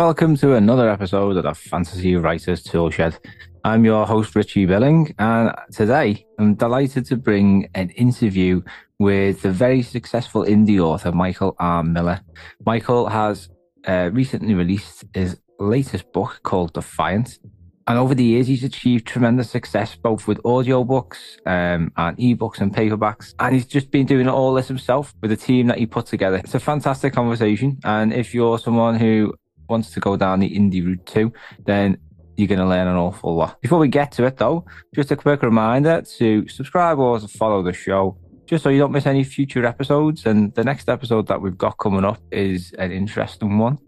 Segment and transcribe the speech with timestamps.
[0.00, 3.18] welcome to another episode of the Fantasy Writers Toolshed.
[3.64, 8.62] I'm your host, Richie Billing, and today I'm delighted to bring an interview
[8.98, 11.84] with the very successful indie author, Michael R.
[11.84, 12.22] Miller.
[12.64, 13.50] Michael has
[13.86, 17.38] uh, recently released his latest book called Defiant.
[17.86, 22.74] And over the years, he's achieved tremendous success both with audiobooks um, and ebooks and
[22.74, 23.34] paperbacks.
[23.38, 26.36] And he's just been doing all this himself with a team that he put together.
[26.36, 27.78] It's a fantastic conversation.
[27.84, 29.34] And if you're someone who
[29.70, 31.32] wants to go down the indie route too,
[31.64, 31.96] then
[32.36, 33.60] you're going to learn an awful lot.
[33.60, 37.62] Before we get to it, though, just a quick reminder to subscribe or to follow
[37.62, 38.16] the show,
[38.46, 40.26] just so you don't miss any future episodes.
[40.26, 43.78] And the next episode that we've got coming up is an interesting one.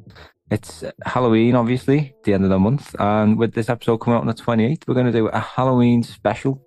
[0.50, 2.95] It's Halloween, obviously, the end of the month.
[2.98, 6.02] And with this episode coming out on the 28th, we're going to do a Halloween
[6.02, 6.60] special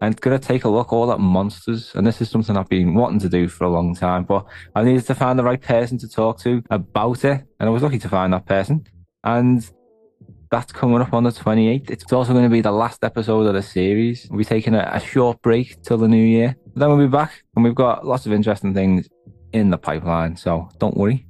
[0.00, 1.92] and going to take a look all at monsters.
[1.94, 4.82] And this is something I've been wanting to do for a long time, but I
[4.82, 7.44] needed to find the right person to talk to about it.
[7.58, 8.86] And I was lucky to find that person.
[9.24, 9.68] And
[10.50, 11.90] that's coming up on the 28th.
[11.90, 14.26] It's also going to be the last episode of the series.
[14.30, 16.56] We'll be taking a, a short break till the new year.
[16.74, 19.08] But then we'll be back and we've got lots of interesting things
[19.52, 20.36] in the pipeline.
[20.36, 21.26] So don't worry.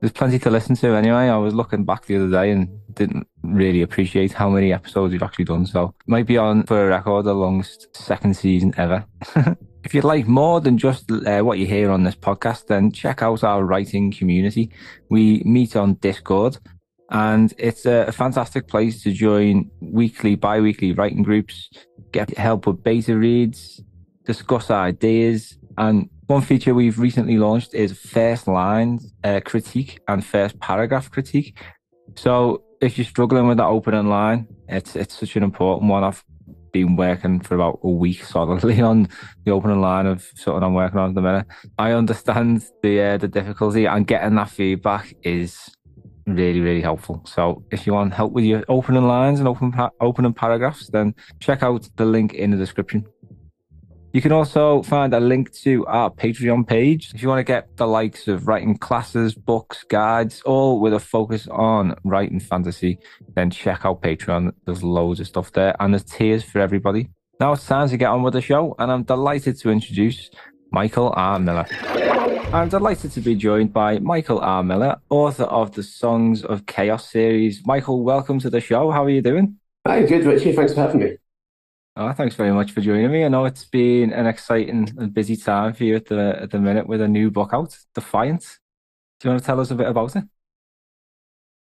[0.00, 1.28] There's plenty to listen to anyway.
[1.28, 5.22] I was looking back the other day and didn't really appreciate how many episodes we've
[5.22, 5.66] actually done.
[5.66, 9.04] So might be on for a record the longest second season ever.
[9.84, 13.22] if you'd like more than just uh, what you hear on this podcast, then check
[13.22, 14.70] out our writing community.
[15.10, 16.58] We meet on Discord
[17.10, 21.70] and it's a fantastic place to join weekly, bi-weekly writing groups,
[22.12, 23.82] get help with beta reads,
[24.24, 30.58] discuss ideas, and one feature we've recently launched is first line uh, critique and first
[30.58, 31.58] paragraph critique.
[32.16, 36.04] So if you're struggling with that opening line, it's it's such an important one.
[36.04, 36.22] I've
[36.72, 39.08] been working for about a week solidly on
[39.44, 41.46] the opening line of something I'm working on at the minute.
[41.78, 45.74] I understand the uh, the difficulty and getting that feedback is
[46.26, 47.22] really, really helpful.
[47.24, 51.62] So if you want help with your opening lines and open opening paragraphs, then check
[51.62, 53.06] out the link in the description.
[54.14, 57.76] You can also find a link to our Patreon page if you want to get
[57.76, 63.00] the likes of writing classes, books, guides, all with a focus on writing fantasy.
[63.34, 64.52] Then check out Patreon.
[64.66, 67.10] There's loads of stuff there, and there's tiers for everybody.
[67.40, 70.30] Now it's time to get on with the show, and I'm delighted to introduce
[70.70, 71.40] Michael R.
[71.40, 71.66] Miller.
[72.52, 74.62] I'm delighted to be joined by Michael R.
[74.62, 77.66] Miller, author of the Songs of Chaos series.
[77.66, 78.92] Michael, welcome to the show.
[78.92, 79.56] How are you doing?
[79.88, 80.52] Hi, good, Richie.
[80.52, 81.16] Thanks for having me.
[81.96, 83.24] Oh, thanks very much for joining me.
[83.24, 86.58] I know it's been an exciting and busy time for you at the at the
[86.58, 88.58] minute with a new book out, Defiant.
[89.20, 90.24] Do you want to tell us a bit about it?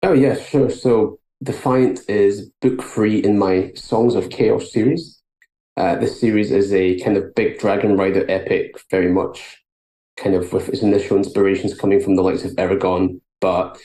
[0.03, 0.69] Oh yeah, sure.
[0.69, 5.23] So Defiant is book three in my Songs of Chaos series.
[5.75, 9.63] Uh, this series is a kind of big Dragon Rider epic, very much
[10.17, 13.79] kind of with its initial inspirations coming from the likes of Eragon, but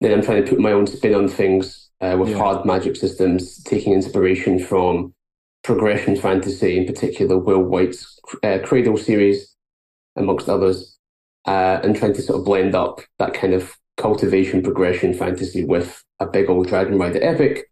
[0.00, 2.38] then I'm trying to put my own spin on things uh, with yeah.
[2.38, 5.14] hard magic systems, taking inspiration from
[5.62, 9.54] progression fantasy, in particular Will Wight's uh, Cradle series,
[10.16, 10.98] amongst others,
[11.46, 16.02] uh, and trying to sort of blend up that kind of cultivation progression fantasy with
[16.18, 17.70] a big old Dragon Rider epic,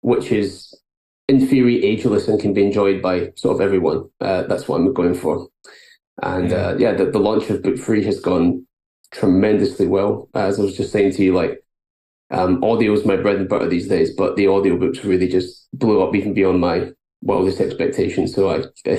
[0.00, 0.74] which is
[1.28, 4.08] in theory ageless and can be enjoyed by sort of everyone.
[4.20, 5.48] Uh, that's what I'm going for.
[6.22, 8.66] And yeah, uh, yeah the, the launch of book three has gone
[9.12, 10.28] tremendously well.
[10.34, 11.62] As I was just saying to you, like
[12.30, 16.02] um, audio is my bread and butter these days, but the audiobooks really just blew
[16.02, 16.90] up even beyond my
[17.22, 18.34] wildest expectations.
[18.34, 18.64] So I,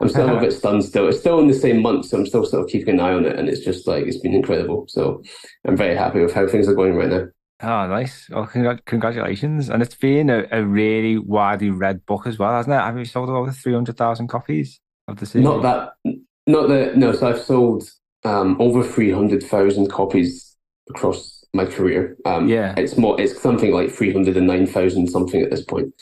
[0.00, 0.84] I'm still a bit stunned.
[0.84, 3.12] Still, it's still in the same month, so I'm still sort of keeping an eye
[3.14, 4.86] on it, and it's just like it's been incredible.
[4.88, 5.22] So
[5.66, 7.26] I'm very happy with how things are going right now.
[7.60, 8.28] Oh, nice!
[8.30, 9.68] Well, congr- congratulations!
[9.68, 12.80] And it's been a, a really widely read book as well, hasn't it?
[12.80, 15.44] Have you sold over three hundred thousand copies of the series?
[15.44, 16.14] Not that
[16.46, 17.12] not that no.
[17.12, 17.90] So I've sold
[18.24, 20.56] um, over three hundred thousand copies
[20.88, 22.16] across my career.
[22.24, 23.20] Um, yeah, it's more.
[23.20, 25.92] It's something like three hundred and nine thousand something at this point.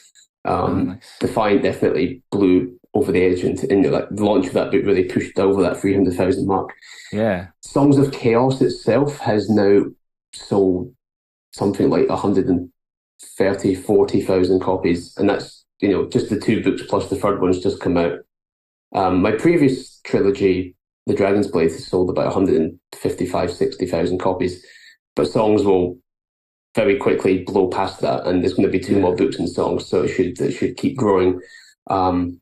[0.46, 1.16] Um, oh, nice.
[1.20, 5.04] Defiant definitely blew over the edge, and, and like the launch of that book really
[5.04, 6.72] pushed over that three hundred thousand mark.
[7.12, 9.84] Yeah, Songs of Chaos itself has now
[10.32, 10.94] sold
[11.52, 17.16] something like 130, 40,000 copies, and that's you know just the two books plus the
[17.16, 18.18] third one's just come out.
[18.94, 20.76] Um, my previous trilogy,
[21.06, 24.64] The Dragon's Blade, has sold about 155, 60,000 copies,
[25.14, 25.98] but songs will
[26.76, 29.00] very quickly blow past that, and there's going to be two yeah.
[29.00, 31.40] more books and songs, so it should it should keep growing.
[31.88, 32.40] Um,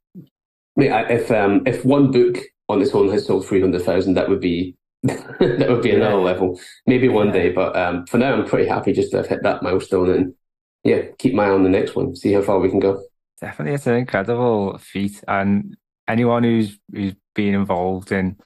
[0.76, 2.38] if um, if one book
[2.68, 6.60] on its own has sold 300,000, that would be that would be another level.
[6.86, 7.32] Maybe one yeah.
[7.32, 10.34] day, but um, for now, I'm pretty happy just to have hit that milestone and
[10.82, 13.02] yeah, keep my eye on the next one, see how far we can go.
[13.40, 15.76] Definitely, it's an incredible feat, and
[16.08, 18.36] anyone who's who's been involved in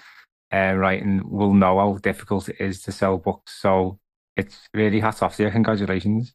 [0.53, 3.61] uh, writing will know how difficult it is to sell books.
[3.61, 3.99] So
[4.39, 5.51] it's really hats off to you.
[5.51, 6.35] Congratulations.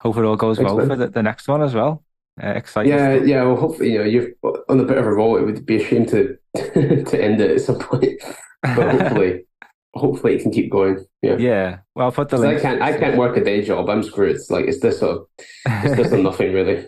[0.00, 0.88] Hope it all goes Thanks, well man.
[0.88, 2.04] for the, the next one as well.
[2.42, 2.92] Uh, exciting.
[2.92, 3.42] Yeah, yeah.
[3.44, 4.28] Well, hopefully, you know, you're
[4.68, 5.36] on a bit of a roll.
[5.36, 8.20] It would be a shame to to end it at some point,
[8.62, 9.46] but hopefully,
[9.94, 11.04] hopefully it can keep going.
[11.22, 11.36] Yeah.
[11.36, 11.78] yeah.
[11.94, 12.82] Well, I'll put the 'Cause I can't.
[12.82, 13.88] I can't work a day job.
[13.88, 14.34] I'm screwed.
[14.34, 15.26] It's like it's this or
[15.64, 16.86] it's this or nothing really.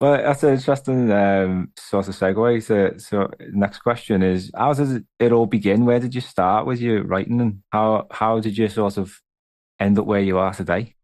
[0.00, 2.62] Well, that's an interesting um, sort of segue.
[2.62, 5.84] So, so next question is: How does it, it all begin?
[5.84, 9.20] Where did you start with your writing, and how how did you sort of
[9.80, 10.94] end up where you are today?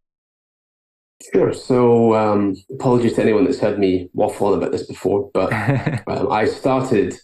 [1.32, 1.52] Sure.
[1.52, 5.52] So, um, apologies to anyone that's heard me waffle on about this before, but
[6.06, 7.14] um, I started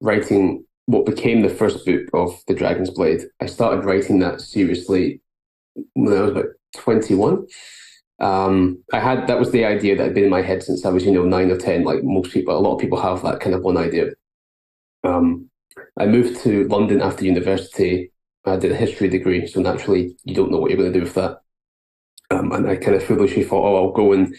[0.00, 3.22] writing what became the first book of The Dragon's Blade.
[3.40, 5.20] I started writing that seriously
[5.94, 6.46] when I was about
[6.76, 7.46] 21.
[8.18, 10.90] Um, I had that was the idea that had been in my head since I
[10.90, 11.84] was, you know, nine or ten.
[11.84, 14.08] Like most people, a lot of people have that kind of one idea.
[15.04, 15.48] Um,
[15.98, 18.12] I moved to London after university.
[18.44, 21.04] I did a history degree, so naturally, you don't know what you're going to do
[21.04, 21.38] with that.
[22.30, 24.34] Um, and I kind of foolishly thought, oh, I'll go and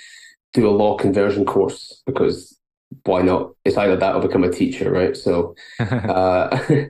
[0.53, 2.57] do a law conversion course because
[3.03, 3.51] why not?
[3.65, 5.15] It's either that or become a teacher, right?
[5.15, 6.57] So uh,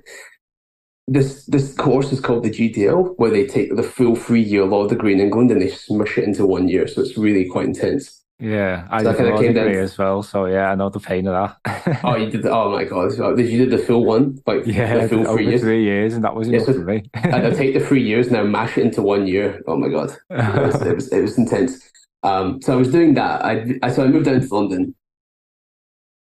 [1.08, 4.88] this this course is called the GDL, where they take the full three year law
[4.88, 6.88] degree in England and they smush it into one year.
[6.88, 8.21] So it's really quite intense.
[8.42, 10.24] Yeah, I So I did kinda came down as well.
[10.24, 11.34] So yeah, I know the pain of
[11.64, 12.02] that.
[12.04, 12.46] Oh, you did!
[12.46, 13.12] Oh my god!
[13.38, 14.40] Did you do the full one?
[14.46, 15.62] Like yeah, the full three years?
[15.62, 17.04] three years, and that was Yeah, enough so- for me.
[17.14, 19.62] and I take the three years and now, mash it into one year.
[19.68, 20.12] Oh my god!
[20.30, 21.90] it was, it was, it was intense.
[22.24, 23.44] Um, so I was doing that.
[23.46, 24.96] I, I so I moved down to London.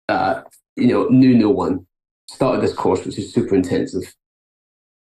[0.08, 0.42] Uh,
[0.76, 1.86] you know, knew no one.
[2.28, 4.14] Started this course, which is super intensive.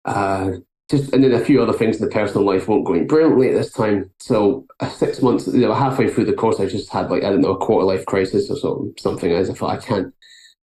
[0.05, 0.51] Uh,
[0.89, 3.55] just and then a few other things in the personal life weren't going brilliantly at
[3.55, 4.09] this time.
[4.19, 7.29] So uh, six months, you know, halfway through the course, I just had like I
[7.29, 8.93] don't know a quarter life crisis or something.
[8.99, 10.13] Something as I thought I can't.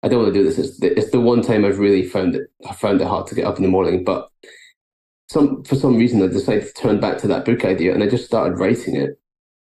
[0.02, 0.58] I don't want to do this.
[0.58, 2.50] It's the, it's the one time I've really found it.
[2.68, 4.30] I found it hard to get up in the morning, but
[5.30, 8.08] some for some reason I decided to turn back to that book idea and I
[8.08, 9.20] just started writing it,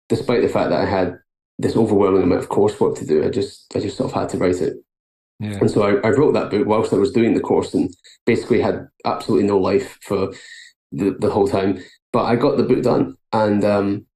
[0.08, 1.18] despite the fact that I had
[1.58, 3.24] this overwhelming amount of coursework to do.
[3.24, 4.76] I just I just sort of had to write it.
[5.40, 5.58] Yeah.
[5.60, 7.94] And so I, I wrote that book whilst I was doing the course and
[8.26, 10.32] basically had absolutely no life for
[10.90, 11.82] the, the whole time.
[12.12, 14.06] But I got the book done and um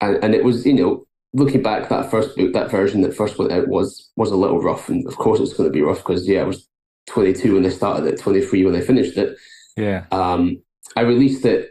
[0.00, 3.38] and, and it was, you know, looking back, that first book, that version that first
[3.38, 4.88] went out was was a little rough.
[4.88, 6.68] And of course it's gonna be rough because yeah, I was
[7.06, 9.36] twenty two when I started it, twenty three when I finished it.
[9.76, 10.04] Yeah.
[10.10, 10.62] Um,
[10.96, 11.70] I released it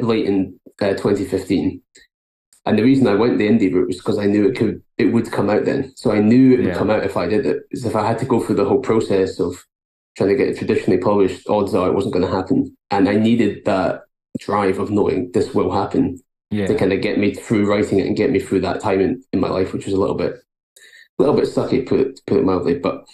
[0.00, 1.82] late in uh, 2015,
[2.70, 5.06] and the reason I went the indie route was because I knew it could, it
[5.12, 5.92] would come out then.
[5.96, 6.74] So I knew it would Yeah.
[6.78, 7.62] come out if I did it.
[7.72, 9.56] Is if I had to go through the whole process of
[10.16, 12.76] trying to get it traditionally published, odds are it wasn't going to happen.
[12.92, 14.02] And I needed that
[14.38, 16.20] drive of knowing this will happen
[16.66, 19.22] to kind of get me through writing it and get me through that time in,
[19.32, 20.34] in my life, which was a little bit,
[21.18, 22.78] a little bit sucky, put it, put it mildly.
[22.78, 23.04] But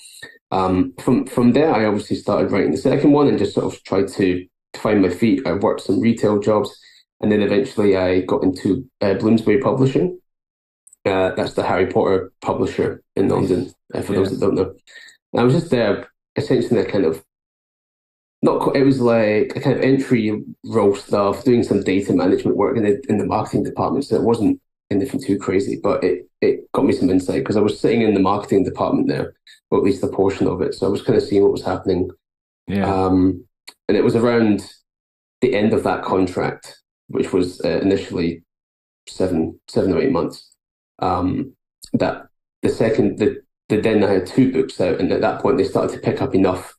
[0.51, 3.83] um, from from there, I obviously started writing the second one and just sort of
[3.85, 5.47] tried to find my feet.
[5.47, 6.71] I worked some retail jobs,
[7.21, 10.19] and then eventually I got into uh, Bloomsbury Publishing.
[11.05, 13.73] Uh, that's the Harry Potter publisher in London.
[13.95, 14.19] Uh, for Yeah.
[14.21, 14.75] those that don't know,
[15.33, 17.23] and I was just there essentially a kind of
[18.43, 22.57] not quite, it was like a kind of entry role stuff, doing some data management
[22.57, 24.05] work in the in the marketing department.
[24.05, 24.61] So it wasn't
[24.91, 28.15] anything too crazy, but it it got me some insight because I was sitting in
[28.15, 29.35] the marketing department there,
[29.71, 30.75] or at least a portion of it.
[30.75, 32.11] So I was kind of seeing what was happening.
[32.67, 32.93] Yeah.
[32.93, 33.45] Um,
[33.89, 34.69] and it was around
[35.41, 38.43] the end of that contract, which was uh, initially
[39.09, 40.53] seven seven or eight months.
[40.99, 41.55] Um,
[41.93, 42.27] that
[42.63, 45.65] the second the, the then I had two books out, and at that point they
[45.65, 46.75] started to pick up enough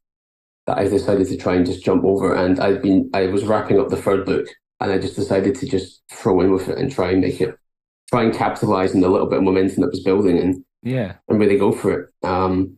[0.65, 2.35] that I decided to try and just jump over.
[2.35, 4.47] And I'd been I was wrapping up the third book,
[4.79, 7.57] and I just decided to just throw in with it and try and make it
[8.09, 11.15] try and capitalize on the little bit of momentum that was building and yeah.
[11.27, 12.09] and really go for it.
[12.23, 12.77] Um,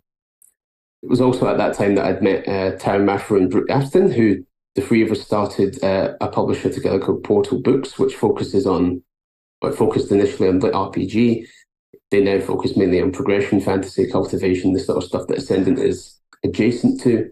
[1.01, 4.12] it was also at that time that I'd met uh, Taryn Maffra and Brooke Aston,
[4.12, 4.44] who
[4.80, 9.04] the three of us started uh, a publisher together called Portal Books, which focuses on,
[9.62, 11.46] well, focused initially on the RPG.
[12.12, 16.18] They now focus mainly on progression, fantasy, cultivation, the sort of stuff that Ascendant is
[16.46, 17.30] adjacent to.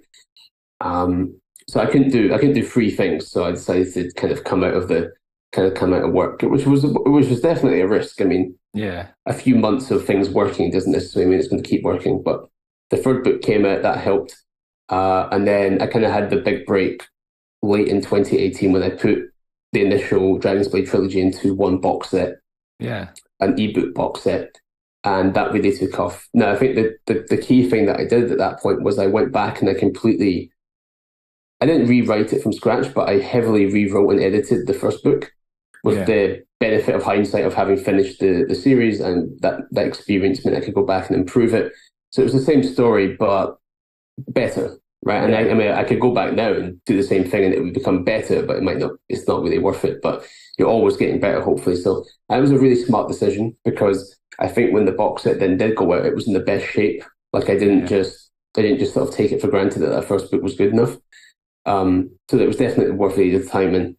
[0.82, 1.40] Um,
[1.70, 4.44] so I couldn't do I couldn't do three things, so I decided to kind of
[4.44, 5.12] come out of the
[5.52, 8.22] kind of come out of work, which was which was definitely a risk.
[8.22, 9.08] I mean, Yeah.
[9.26, 12.22] a few months of things working doesn't necessarily mean it's going to keep working.
[12.24, 12.46] But
[12.92, 14.36] the third book came out, that helped.
[14.90, 17.04] Uh, and then I kind of had the big break
[17.62, 19.20] late in 2018 when I put
[19.74, 22.36] the initial Dragon's Blade trilogy into one box set,
[22.80, 23.10] Yeah.
[23.40, 24.56] an ebook box set.
[25.04, 26.28] And that really took off.
[26.34, 29.00] Now, I think the, the, the key thing that I did at that point was
[29.00, 30.52] I went back and I completely,
[31.62, 35.32] I didn't rewrite it from scratch, but I heavily rewrote and edited the first book
[35.84, 36.06] with Yeah.
[36.06, 40.58] the benefit of hindsight of having finished the, the series and that, that experience meant
[40.58, 41.72] I could go back and improve it.
[42.10, 43.58] So it was the same story, but
[44.30, 45.24] better, right?
[45.24, 47.54] And I, I mean, I could go back now and do the same thing and
[47.54, 50.02] it would become better, but it might not, it's not really worth it.
[50.02, 51.78] But you're always getting better, hopefully.
[51.78, 55.58] So it was a really smart decision because I think when the box set then
[55.58, 57.04] did go out, it was in the best shape.
[57.32, 57.88] Like I didn't yeah.
[57.88, 60.56] just I didn't just sort of take it for granted that that first book was
[60.56, 60.98] good enough.
[61.66, 63.76] Um, so it was definitely worth it at the time.
[63.76, 63.96] And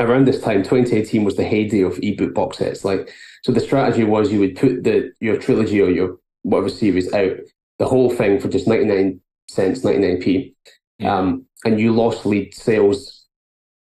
[0.00, 2.84] around this time, 2018 was the heyday of ebook box sets.
[2.84, 3.10] Like,
[3.42, 7.36] so the strategy was you would put the your trilogy or your whatever series out,
[7.78, 9.20] the whole thing for just 99
[9.54, 10.54] cents, 99p,
[10.98, 11.16] yeah.
[11.16, 13.26] um, and you lost lead sales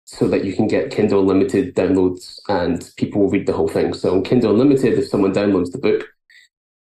[0.05, 3.93] so that you can get Kindle Unlimited downloads and people will read the whole thing.
[3.93, 6.07] So on Kindle Unlimited, if someone downloads the book,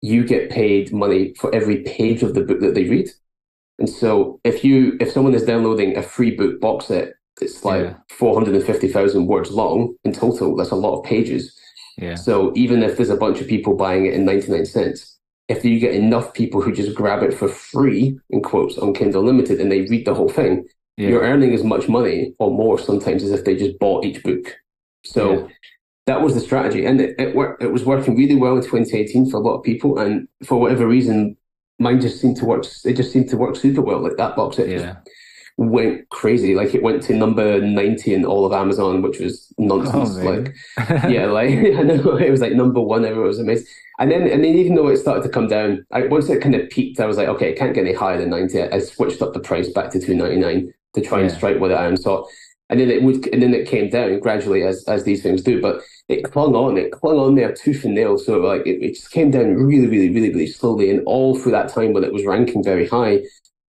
[0.02, 3.08] you get paid money for every page of the book that they read.
[3.78, 7.84] And so if you if someone is downloading a free book box set, it's like
[7.84, 7.94] yeah.
[8.10, 10.54] 450,000 words long in total.
[10.54, 11.58] That's a lot of pages.
[11.96, 12.16] Yeah.
[12.16, 15.13] So even if there's a bunch of people buying it in 99 cents,
[15.48, 19.20] if you get enough people who just grab it for free, in quotes, on Kindle
[19.20, 21.08] Unlimited and they read the whole thing, yeah.
[21.08, 24.56] you're earning as much money or more sometimes as if they just bought each book.
[25.04, 25.46] So yeah.
[26.06, 26.86] that was the strategy.
[26.86, 29.98] And it, it it was working really well in 2018 for a lot of people.
[29.98, 31.36] And for whatever reason,
[31.78, 34.00] mine just seemed to work it just seemed to work super well.
[34.00, 34.96] Like that box set yeah.
[35.56, 36.54] Went crazy.
[36.54, 40.16] Like it went to number 90 in all of Amazon, which was nonsense.
[40.16, 40.54] Oh, like
[41.08, 43.24] yeah, like I know it was like number one ever.
[43.24, 43.66] It was amazing.
[44.00, 46.56] And then, and then, even though it started to come down, I, once it kind
[46.56, 48.60] of peaked, I was like, okay, it can't get any higher than ninety.
[48.60, 51.26] I switched up the price back to two ninety nine to try yeah.
[51.26, 52.26] and strike with it I am saw.
[52.70, 55.60] And then it would, and then it came down gradually as as these things do.
[55.60, 58.18] But it clung on, it clung on there tooth and nail.
[58.18, 60.90] So like it, it just came down really, really, really, really slowly.
[60.90, 63.20] And all through that time when it was ranking very high,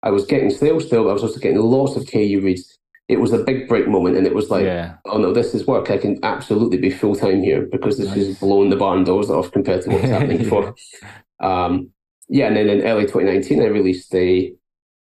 [0.03, 1.03] I was getting sales still.
[1.03, 2.77] But I was also getting lots of KU reads
[3.11, 4.95] it was a big break moment and it was like yeah.
[5.05, 8.17] oh no this is work i can absolutely be full-time here because this nice.
[8.17, 10.73] is blowing the barn doors off compared to what was happening before
[11.41, 11.89] um,
[12.29, 14.53] yeah and then in early 2019 i released a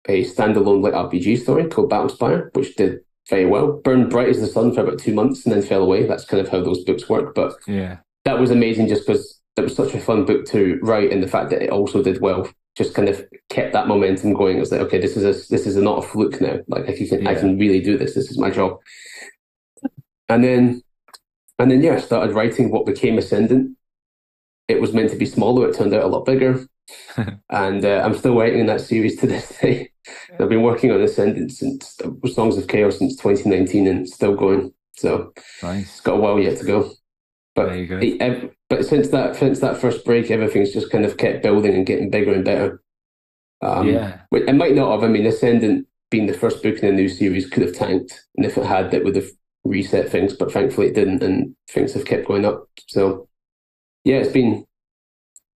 [0.08, 4.48] a standalone lit rpg story called battlespire which did very well burned bright as the
[4.48, 7.10] sun for about two months and then fell away that's kind of how those books
[7.10, 10.80] work but yeah that was amazing just because it was such a fun book to
[10.84, 14.34] write and the fact that it also did well just kind of kept that momentum
[14.34, 14.58] going.
[14.58, 16.60] It was like, okay, this is a this is a, not a fluke now.
[16.68, 17.30] Like I can yeah.
[17.30, 18.14] I can really do this.
[18.14, 18.80] This is my job.
[20.30, 20.82] And then
[21.58, 23.76] and then yeah, I started writing what became Ascendant.
[24.68, 25.68] It was meant to be smaller.
[25.68, 26.68] It turned out a lot bigger.
[27.50, 29.92] and uh, I'm still writing in that series to this day.
[30.40, 31.98] I've been working on Ascendant since
[32.34, 34.72] Songs of Chaos since 2019 and still going.
[34.96, 35.84] So nice.
[35.84, 36.92] it's got a while yet to go.
[37.58, 41.74] But it, but since that since that first break, everything's just kind of kept building
[41.74, 42.84] and getting bigger and better.
[43.64, 45.04] Um, yeah, it might not have.
[45.04, 48.46] I mean, Ascendant being the first book in a new series could have tanked, and
[48.46, 49.30] if it had, that would have
[49.66, 50.34] reset things.
[50.34, 52.70] But thankfully, it didn't, and things have kept going up.
[52.90, 53.28] So,
[54.04, 54.64] yeah, it's been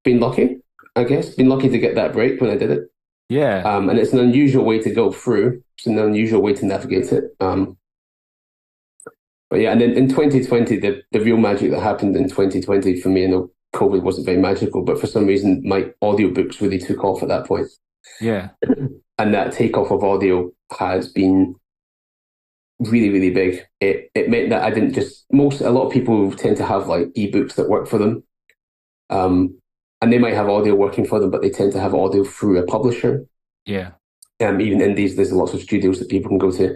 [0.02, 0.62] been lucky,
[0.97, 1.35] I guess.
[1.35, 2.85] Been lucky to get that break when I did it.
[3.28, 5.62] Yeah, um, and it's an unusual way to go through.
[5.76, 7.25] It's an unusual way to navigate it.
[7.40, 7.76] Um,
[9.50, 13.09] but yeah, and then in 2020, the, the real magic that happened in 2020 for
[13.09, 17.23] me, know COVID wasn't very magical, but for some reason, my audiobooks really took off
[17.23, 17.69] at that point.
[18.21, 18.50] Yeah.
[19.19, 21.54] And that takeoff of audio has been
[22.78, 23.66] really, really big.
[23.78, 26.87] It it meant that I didn't just most a lot of people tend to have
[26.87, 28.25] like ebooks that work for them.
[29.11, 29.59] Um
[30.00, 32.61] and they might have audio working for them, but they tend to have audio through
[32.61, 33.26] a publisher.
[33.66, 33.90] Yeah.
[34.42, 36.75] Um even in these there's lots of studios that people can go to.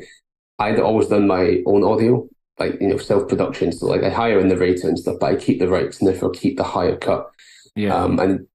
[0.58, 3.72] I'd always done my own audio like you know self production.
[3.72, 6.08] So like I hire in the narrator and stuff, but I keep the rights and
[6.08, 7.30] therefore keep the higher cut.
[7.74, 7.94] Yeah.
[7.94, 8.46] Um, and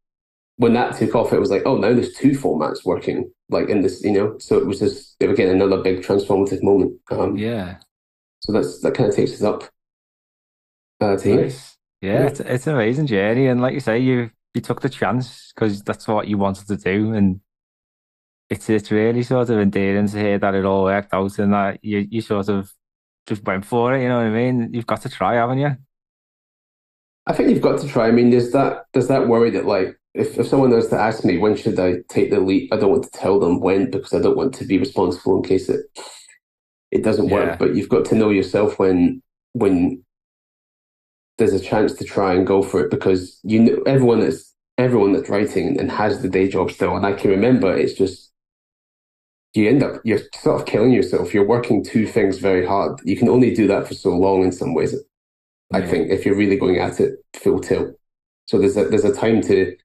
[0.57, 3.81] when that took off, it was like, oh, now there's two formats working like in
[3.81, 4.37] this, you know.
[4.39, 6.93] So it was just again another big transformative moment.
[7.11, 7.77] Um, yeah.
[8.41, 9.63] So that's that kind of takes us up
[11.01, 11.77] uh, to nice.
[12.01, 14.89] Yeah, yeah, it's it's an amazing journey, and like you say, you you took the
[14.89, 17.41] chance because that's what you wanted to do, and
[18.49, 21.83] it's it's really sort of endearing to hear that it all worked out and that
[21.83, 22.71] you you sort of
[23.27, 24.01] just went for it.
[24.01, 24.69] You know what I mean?
[24.73, 25.75] You've got to try, haven't you?
[27.27, 28.07] I think you've got to try.
[28.07, 31.23] I mean, there's that there's that worry that like if, if someone was to ask
[31.23, 34.13] me when should I take the leap, I don't want to tell them when because
[34.13, 35.81] I don't want to be responsible in case it
[36.91, 37.35] it doesn't yeah.
[37.35, 37.59] work.
[37.59, 39.21] But you've got to know yourself when
[39.53, 40.03] when
[41.37, 45.13] there's a chance to try and go for it because you know everyone that's everyone
[45.13, 46.95] that's writing and has the day job still.
[46.95, 48.28] And I can remember it's just
[49.53, 51.33] you end up you're sort of killing yourself.
[51.33, 52.99] You're working two things very hard.
[53.03, 54.95] You can only do that for so long in some ways.
[55.73, 57.95] I think if you're really going at it full tilt.
[58.45, 59.75] So there's a there's a time to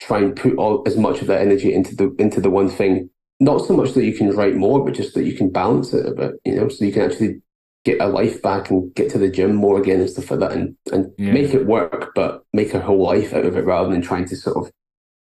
[0.00, 3.10] try and put all as much of that energy into the into the one thing.
[3.40, 6.06] Not so much that you can write more, but just that you can balance it
[6.06, 7.42] a bit, you know, so you can actually
[7.84, 10.52] get a life back and get to the gym more again and stuff like that
[10.52, 11.32] and, and yeah.
[11.32, 14.36] make it work, but make a whole life out of it rather than trying to
[14.36, 14.72] sort of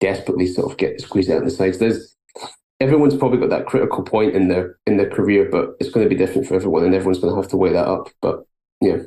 [0.01, 1.79] desperately sort of get squeezed out the sides.
[1.79, 2.17] There's
[2.83, 6.11] everyone's probably got that critical point in their in their career, but it's going to
[6.11, 8.11] be different for everyone, and everyone's going to have to weigh that up.
[8.21, 8.45] But
[8.81, 8.99] yeah,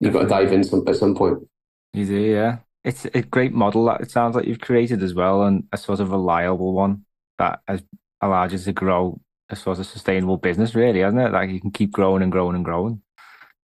[0.00, 1.46] you've got to dive in some at some point.
[1.92, 2.58] You do, yeah.
[2.84, 6.00] It's a great model that it sounds like you've created as well, and a sort
[6.00, 7.04] of reliable one
[7.38, 7.82] that has
[8.20, 11.32] allowed you to grow a sort of sustainable business, really, hasn't it?
[11.32, 13.02] Like you can keep growing and growing and growing.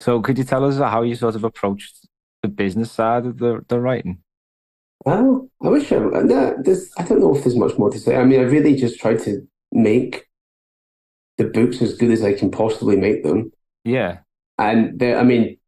[0.01, 2.09] So, could you tell us how you sort of approached
[2.43, 4.24] the business side of the the writing?
[5.05, 8.17] Well, I wish I, no, there's, I don't know if there's much more to say.
[8.17, 10.27] I mean, I really just tried to make
[11.37, 13.53] the books as good as I can possibly make them.
[13.85, 14.19] Yeah.
[14.59, 15.59] And I mean,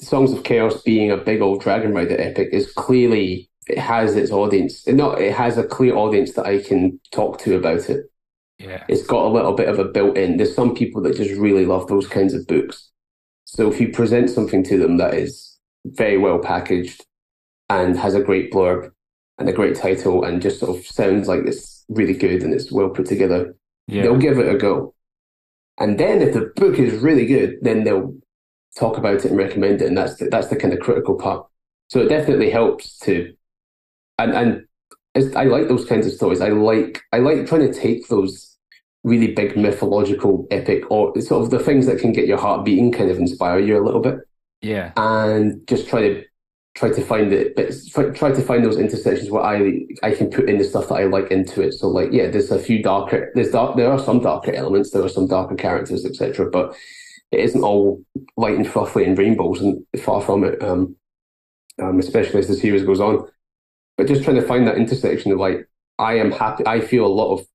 [0.00, 4.30] Songs of Chaos being a big old Dragon Rider epic is clearly it has its
[4.30, 4.86] audience.
[4.86, 8.06] It not it has a clear audience that I can talk to about it.
[8.58, 8.84] Yeah.
[8.88, 10.36] It's got a little bit of a built in.
[10.36, 12.90] There's some people that just really love those kinds of books.
[13.44, 17.04] So if you present something to them that is very well packaged
[17.68, 18.90] and has a great blurb
[19.38, 22.72] and a great title and just sort of sounds like it's really good and it's
[22.72, 23.54] well put together,
[23.86, 24.02] Yeah.
[24.02, 24.94] they'll give it a go.
[25.78, 28.14] And then if the book is really good, then they'll
[28.76, 31.46] talk about it and recommend it, and that's the, that's the kind of critical part.
[31.88, 33.32] So it definitely helps to,
[34.18, 34.64] and and
[35.14, 36.40] it's, I like those kinds of stories.
[36.40, 38.56] I like I like trying to take those
[39.04, 42.90] really big mythological epic or sort of the things that can get your heart beating,
[42.92, 44.16] kind of inspire you a little bit,
[44.60, 44.92] Yeah.
[44.96, 46.24] and just try to
[46.78, 49.56] try to find it, but try, try to find those intersections where I
[50.02, 51.72] I can put in the stuff that I like into it.
[51.72, 55.02] So like yeah, there's a few darker, there's dark, there are some darker elements, there
[55.04, 56.50] are some darker characters, etc.
[56.50, 56.76] But
[57.32, 58.02] it isn't all
[58.36, 60.62] light and fluffy and rainbows, and far from it.
[60.62, 60.94] Um,
[61.82, 63.28] um, especially as the series goes on.
[63.96, 65.68] But just trying to find that intersection of like,
[65.98, 66.64] I am happy.
[66.66, 67.46] I feel a lot of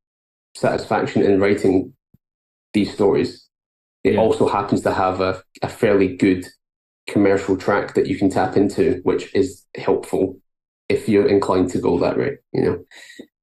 [0.55, 1.93] satisfaction in writing
[2.73, 3.47] these stories.
[4.03, 4.19] It Yeah.
[4.19, 6.45] also happens to have a, a fairly good
[7.07, 10.37] commercial track that you can tap into, which is helpful
[10.89, 12.37] if you're inclined to go that way.
[12.53, 12.85] You know,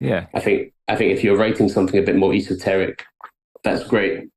[0.01, 0.27] Yeah.
[0.35, 3.05] I think I think if you're writing something a bit more esoteric,
[3.63, 4.29] that's great.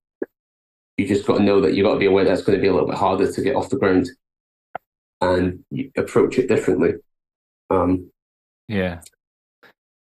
[0.98, 2.68] You just got to know that you got to be aware that's going to be
[2.68, 4.10] a little bit harder to get off the ground,
[5.22, 6.94] and you approach it differently.
[7.70, 8.12] Um,
[8.68, 9.02] Yeah.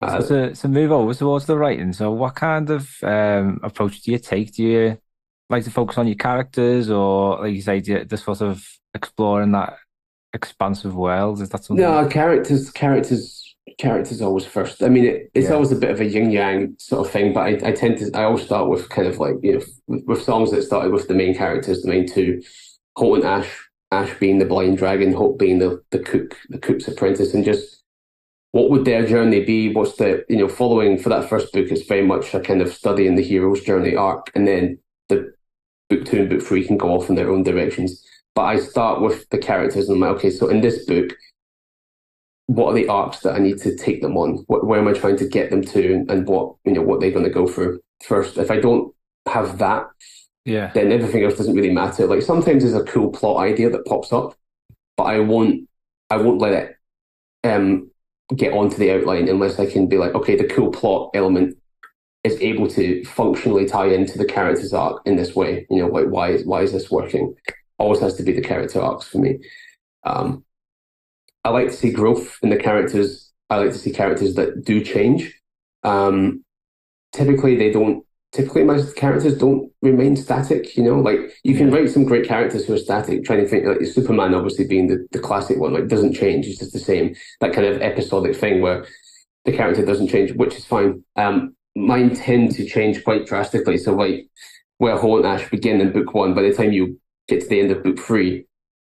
[0.01, 4.01] uh, So to, to move over towards the writing, so what kind of um, approach
[4.01, 4.53] do you take?
[4.53, 4.97] Do you
[5.53, 9.51] like to focus on your characters, or like you say, you, just sort of exploring
[9.53, 9.77] that
[10.33, 11.41] expansive world?
[11.41, 11.83] Is that something?
[11.83, 14.83] no, characters, characters, characters always first.
[14.83, 15.53] I mean, it, it's Yeah.
[15.53, 18.11] always a bit of a yin yang sort of thing, but I, I tend to
[18.13, 21.07] I always start with kind of like you know with, with songs that started with
[21.07, 22.41] the main characters, the main two,
[22.95, 23.51] Holt and Ash.
[23.91, 27.83] Ash being the blind dragon, Holt being the the cook, the cook's apprentice, and just
[28.51, 29.71] what would their journey be?
[29.73, 31.67] What's the you know following for that first book?
[31.69, 35.31] It's very much a kind of study in the hero's journey arc, and then the
[35.95, 38.03] book two and book three can go off in their own directions.
[38.35, 41.13] But I start with the characters, and I'm like, okay, so in this book,
[42.47, 44.43] what are the arcs that I need to take them on?
[44.47, 47.11] What, where am I trying to get them to, and, what you know what they're
[47.11, 48.37] going to go through first?
[48.37, 48.93] If I don't
[49.27, 49.87] have that,
[50.45, 50.71] Yeah.
[50.73, 52.05] then everything else doesn't really matter.
[52.05, 54.35] Like sometimes there's a cool plot idea that pops up,
[54.97, 55.69] but I won't
[56.09, 56.75] I won't let it
[57.45, 57.89] um
[58.35, 61.57] get onto the outline unless I can be like, okay, the cool plot element
[62.23, 65.65] is able to functionally tie into the character's arc in this way.
[65.69, 67.35] You know, like why is why is this working?
[67.77, 69.39] Always has to be the character arcs for me.
[70.05, 70.43] Um
[71.43, 73.31] I like to see growth in the characters.
[73.49, 75.39] I like to see characters that do change.
[75.83, 76.43] Um
[77.11, 80.77] typically they don't typically my characters don't remain static.
[80.77, 83.25] You know, like you can write some great characters who are static.
[83.25, 86.47] Trying to think like Superman, obviously being the, the classic one, like doesn't change.
[86.47, 87.15] It's just the same.
[87.41, 88.85] That kind of episodic thing where
[89.45, 91.03] the character doesn't change, which is fine.
[91.17, 93.77] Um, mine tend to change quite drastically.
[93.77, 94.27] So like
[94.77, 97.59] where Holt and Ash begin in book one, by the time you get to the
[97.59, 98.45] end of book three,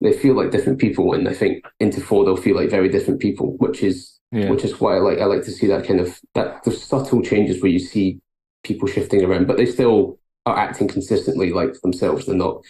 [0.01, 3.19] they feel like different people, and I think into four they'll feel like very different
[3.21, 4.49] people, which is Yeah.
[4.49, 7.21] which is why I like I like to see that kind of that those subtle
[7.21, 8.19] changes where you see
[8.63, 12.25] people shifting around, but they still are acting consistently like themselves.
[12.25, 12.61] They're not.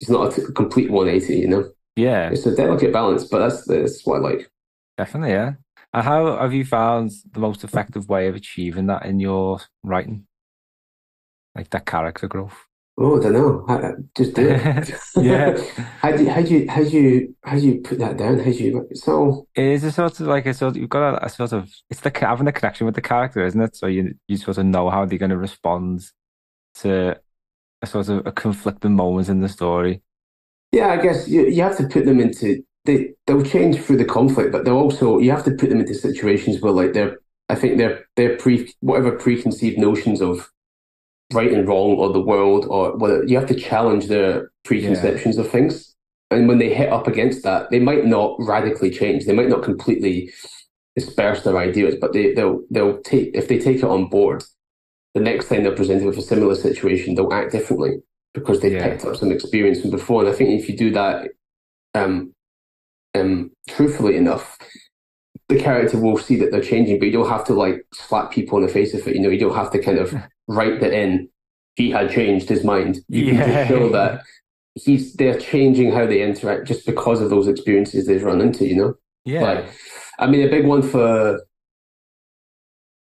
[0.00, 1.70] It's not a t- complete one eighty, you know.
[1.94, 2.28] Yeah.
[2.30, 4.50] It's a delicate balance, but that's that's what I like.
[4.98, 5.30] Definitely.
[5.30, 5.52] Yeah.
[5.96, 10.26] And how have you found the most effective way of achieving that in your writing?
[11.54, 12.66] Like that character growth.
[12.98, 13.64] Oh, I don't know.
[13.66, 14.90] I, just do it.
[15.16, 15.56] Yeah.
[16.02, 18.40] how do you, how do you how do you how do you put that down?
[18.40, 19.48] How do you so?
[19.54, 21.72] It is a sort of like a sort of, you've got a, a sort of
[21.88, 23.74] it's the having a connection with the character, isn't it?
[23.74, 26.02] So you you sort of know how they're going to respond
[26.82, 27.18] to
[27.80, 30.02] a sort of a conflicting moments in the story.
[30.72, 34.04] Yeah, I guess you you have to put them into they they'll change through the
[34.04, 37.18] conflict, but they'll also you have to put them into situations where like they're
[37.48, 40.50] I think they're they're pre whatever preconceived notions of
[41.32, 45.50] right and wrong or the world or whether you have to challenge their preconceptions of
[45.50, 45.94] things.
[46.30, 49.26] And when they hit up against that, they might not radically change.
[49.26, 50.32] They might not completely
[50.96, 54.42] disperse their ideas, but they, they'll they'll take if they take it on board,
[55.14, 58.02] the next time they're presented with a similar situation, they'll act differently
[58.34, 58.88] because they've Yeah.
[58.88, 60.22] picked up some experience from before.
[60.22, 61.28] And I think if you do that
[61.94, 62.32] um,
[63.16, 64.58] um, truthfully enough,
[65.48, 68.58] the character will see that they're changing, but you don't have to like slap people
[68.58, 69.14] in the face of it.
[69.14, 70.14] You know, you don't have to kind of
[70.48, 71.28] write that in.
[71.76, 72.98] He had changed his mind.
[73.08, 73.32] You yeah.
[73.32, 74.22] can just show that
[74.74, 78.66] he's they're changing how they interact just because of those experiences they've run into.
[78.66, 79.42] You know, yeah.
[79.42, 79.68] Like,
[80.18, 81.40] I mean, a big one for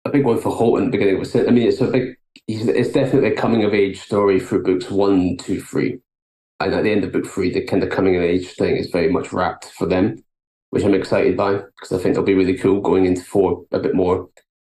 [0.05, 1.35] a big one for Holt in the beginning was.
[1.35, 2.15] I mean, it's a big.
[2.47, 5.99] It's definitely a coming of age story through books one, two, three,
[6.65, 8.89] and at the end of book three, the kind of coming of age thing is
[8.89, 10.23] very much wrapped for them
[10.71, 13.79] which I'm excited by because I think they'll be really cool going into four a
[13.79, 14.29] bit more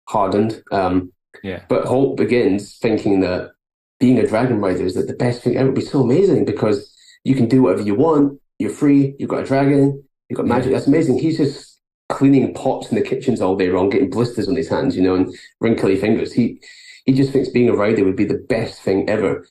[0.07, 0.63] hardened.
[0.71, 1.63] Um, yeah.
[1.69, 3.51] But Holt begins thinking that
[3.99, 5.67] being a dragon rider is that the best thing ever.
[5.67, 8.39] Would be so amazing because you can do whatever you want.
[8.59, 9.13] You're free.
[9.19, 10.03] You've got a dragon.
[10.29, 10.71] You've got magic.
[10.71, 11.19] That's amazing.
[11.19, 14.95] He's just cleaning pots in the kitchens all day long, getting blisters on his hands,
[14.95, 16.31] you know, and wrinkly fingers.
[16.31, 16.61] He
[17.05, 19.45] he just thinks being a rider would be the best thing ever.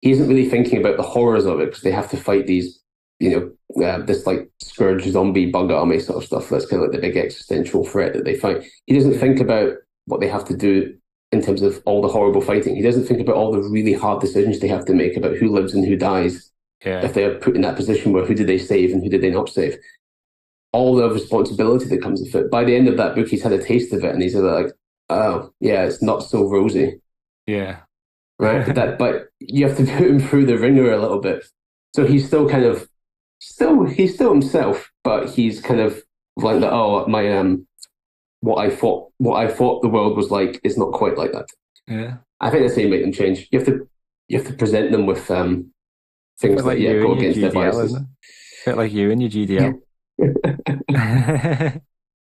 [0.00, 2.80] He isn't really thinking about the horrors of it because they have to fight these
[3.20, 6.48] you know, uh, this like scourge zombie bug army sort of stuff.
[6.48, 8.64] That's kind of like the big existential threat that they fight.
[8.86, 9.74] He doesn't think about
[10.06, 10.96] what they have to do
[11.30, 12.74] in terms of all the horrible fighting.
[12.74, 15.52] He doesn't think about all the really hard decisions they have to make about who
[15.52, 16.50] lives and who dies.
[16.84, 17.04] Yeah.
[17.04, 19.30] If they're put in that position where who did they save and who did they
[19.30, 19.76] not save.
[20.72, 22.50] All the responsibility that comes with it.
[22.50, 24.72] By the end of that book, he's had a taste of it and he's like,
[25.10, 27.00] oh, yeah, it's not so rosy.
[27.46, 27.80] Yeah.
[28.40, 28.64] Right.
[28.64, 31.44] but, that, but you have to put him through the ringer a little bit.
[31.94, 32.88] So he's still kind of
[33.38, 36.02] still he's still himself, but he's kind of
[36.36, 36.72] like that.
[36.72, 37.66] Oh, my um,
[38.40, 41.48] what I thought what I thought the world was like is not quite like that.
[41.86, 43.46] Yeah, I think that's how you make them change.
[43.50, 43.88] You have to
[44.28, 45.72] you have to present them with um
[46.38, 47.98] things like, yeah go against GDL, their biases.
[48.64, 49.80] Bit like you and your GDL.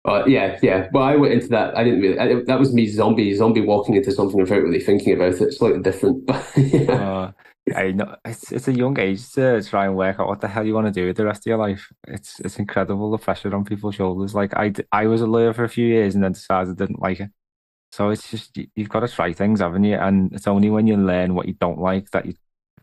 [0.07, 0.87] uh, yeah, yeah.
[0.93, 1.77] Well, I went into that.
[1.77, 2.17] I didn't really.
[2.17, 5.53] I, that was me, zombie, zombie walking into something without really thinking about it.
[5.53, 6.93] Slightly different, but yeah.
[6.93, 7.31] Uh,
[7.75, 10.65] I know it's it's a young age to try and work out what the hell
[10.65, 11.91] you want to do with the rest of your life.
[12.07, 14.33] It's it's incredible the pressure on people's shoulders.
[14.33, 17.01] Like I I was a lawyer for a few years and then decided I didn't
[17.01, 17.31] like it.
[17.91, 19.95] So it's just you've got to try things, haven't you?
[19.95, 22.35] And it's only when you learn what you don't like that you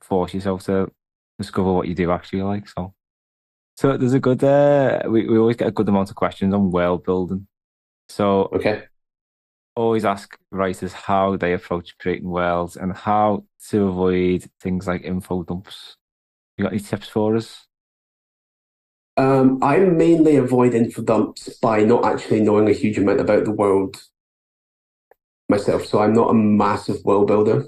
[0.02, 0.90] force yourself to
[1.38, 2.68] discover what you do actually like.
[2.68, 2.94] So
[3.76, 6.70] so there's a good uh, we we always get a good amount of questions on
[6.70, 7.46] world building.
[8.08, 8.84] So okay
[9.76, 15.42] always ask writers how they approach creating worlds and how to avoid things like info
[15.42, 15.96] dumps.
[16.56, 17.66] You got any tips for us?
[19.16, 23.52] Um, I mainly avoid info dumps by not actually knowing a huge amount about the
[23.52, 24.02] world
[25.48, 25.86] myself.
[25.86, 27.64] So I'm not a massive world builder.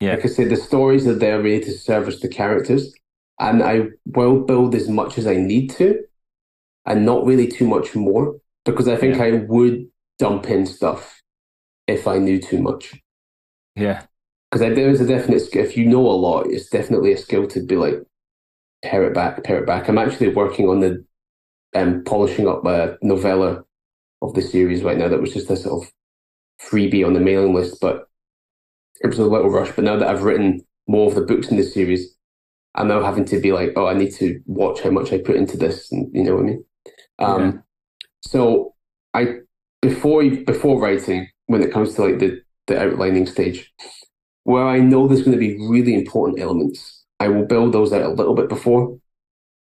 [0.00, 0.14] Yeah.
[0.14, 2.92] Like I said, the stories are there really to service the characters.
[3.38, 6.00] And I will build as much as I need to
[6.86, 9.24] and not really too much more because I think yeah.
[9.24, 9.86] I would
[10.18, 11.20] dump in stuff
[11.86, 12.94] if I knew too much.
[13.76, 14.04] Yeah.
[14.50, 15.64] Because there is a definite skill.
[15.64, 17.94] If you know a lot, it's definitely a skill to be like,
[18.84, 19.88] pare it back, pare it back.
[19.88, 21.04] I'm actually working on the
[21.74, 23.64] um, polishing up a novella
[24.22, 25.92] of the series right now that was just a sort of
[26.62, 28.08] freebie on the mailing list, but
[29.02, 29.72] it was a little rush.
[29.74, 32.13] But now that I've written more of the books in the series,
[32.74, 35.36] I'm now having to be like, oh, I need to watch how much I put
[35.36, 36.64] into this, and you know what I mean.
[37.18, 37.52] Um, yeah.
[38.22, 38.74] So
[39.12, 39.38] I
[39.80, 43.72] before before writing, when it comes to like the, the outlining stage,
[44.44, 48.02] where I know there's going to be really important elements, I will build those out
[48.02, 48.98] a little bit before,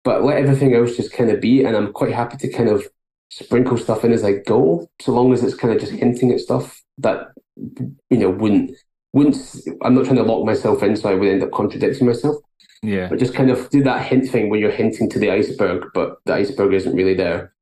[0.05, 1.64] but let everything else just kind of be.
[1.64, 2.87] And I'm quite happy to kind of
[3.31, 6.40] sprinkle stuff in as I go, so long as it's kind of just hinting at
[6.40, 8.73] stuff that you know wouldn't
[9.12, 9.37] wouldn't.
[9.83, 12.37] I'm not trying to lock myself in, so I would end up contradicting myself.
[12.83, 15.87] Yeah, but just kind of do that hint thing where you're hinting to the iceberg,
[15.94, 17.53] but the iceberg isn't really there.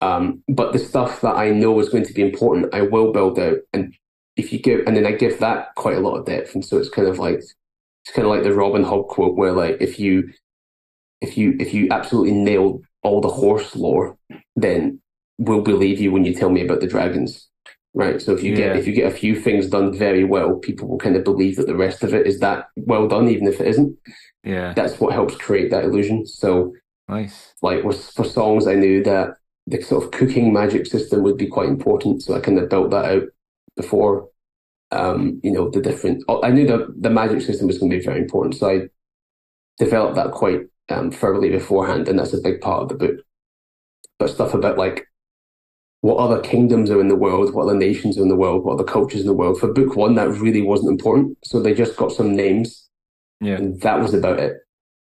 [0.00, 3.38] Um, but the stuff that I know is going to be important, I will build
[3.38, 3.58] out.
[3.72, 3.94] And
[4.36, 6.54] if you give, and then I give that quite a lot of depth.
[6.54, 9.52] And so it's kind of like, it's kind of like the Robin Hobb quote where
[9.52, 10.30] like, if you,
[11.20, 14.18] if you, if you absolutely nail all the horse lore,
[14.54, 15.00] then
[15.38, 17.48] we'll believe you when you tell me about the dragons.
[17.96, 18.20] Right.
[18.20, 18.56] So if you yeah.
[18.56, 21.56] get, if you get a few things done very well, people will kind of believe
[21.56, 23.96] that the rest of it is that well done, even if it isn't.
[24.44, 24.74] Yeah.
[24.74, 26.26] That's what helps create that illusion.
[26.26, 26.74] So
[27.08, 27.54] nice.
[27.62, 31.46] Like with, for songs, I knew that the sort of cooking magic system would be
[31.46, 32.22] quite important.
[32.22, 33.22] So I kind of built that out
[33.76, 34.28] before,
[34.90, 37.96] um, you know, the different, oh, I knew that the magic system was going to
[37.96, 38.56] be very important.
[38.56, 38.88] So I
[39.78, 42.08] developed that quite um, thoroughly beforehand.
[42.08, 43.16] And that's a big part of the book.
[44.18, 45.08] But stuff about like
[46.00, 48.74] what other kingdoms are in the world, what other nations are in the world, what
[48.74, 49.58] other cultures in the world.
[49.58, 51.38] For book one, that really wasn't important.
[51.44, 52.88] So they just got some names.
[53.40, 53.56] Yeah.
[53.56, 54.58] And that was about it.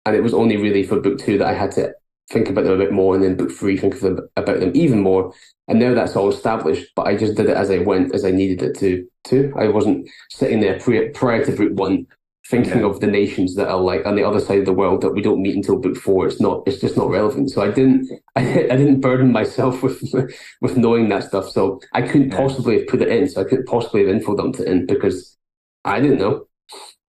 [0.04, 1.94] And it was only really for book two that I had to
[2.30, 4.72] think about them a bit more, and then book three, think of them about them
[4.74, 5.32] even more.
[5.68, 8.30] And now that's all established, but I just did it as I went, as I
[8.30, 9.06] needed it to.
[9.24, 12.06] To I wasn't sitting there pre- prior to book one
[12.48, 12.86] thinking Yeah.
[12.86, 15.22] of the nations that are like on the other side of the world that we
[15.22, 16.26] don't meet until book four.
[16.26, 16.62] It's not.
[16.66, 17.50] It's just not relevant.
[17.50, 18.08] So I didn't.
[18.36, 18.40] I,
[18.72, 20.02] I didn't burden myself with
[20.60, 21.48] with knowing that stuff.
[21.50, 22.36] So I couldn't Yeah.
[22.36, 23.28] possibly have put it in.
[23.28, 25.36] So I couldn't possibly have info dumped it in because
[25.84, 26.46] I didn't know.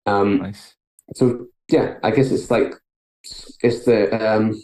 [0.06, 0.74] Um, Nice.
[1.14, 2.74] so yeah, I guess it's like
[3.62, 3.98] it's the
[4.34, 4.60] um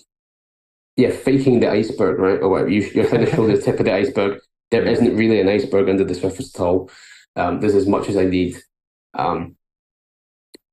[0.97, 2.41] yeah, faking the iceberg, right?
[2.41, 2.71] Or whatever.
[2.71, 4.41] You, you're trying to show the tip of the iceberg.
[4.71, 6.91] There not really an iceberg under the surface at all.
[7.37, 8.57] Um, there's as much as I need
[9.15, 9.57] um,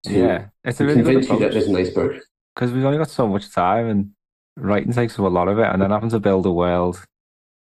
[0.04, 2.22] to Yeah, it's a really convince you that there's an iceberg.
[2.56, 4.12] because we've only got so much time, and
[4.58, 7.06] writing takes up a lot of it, and then having to build a world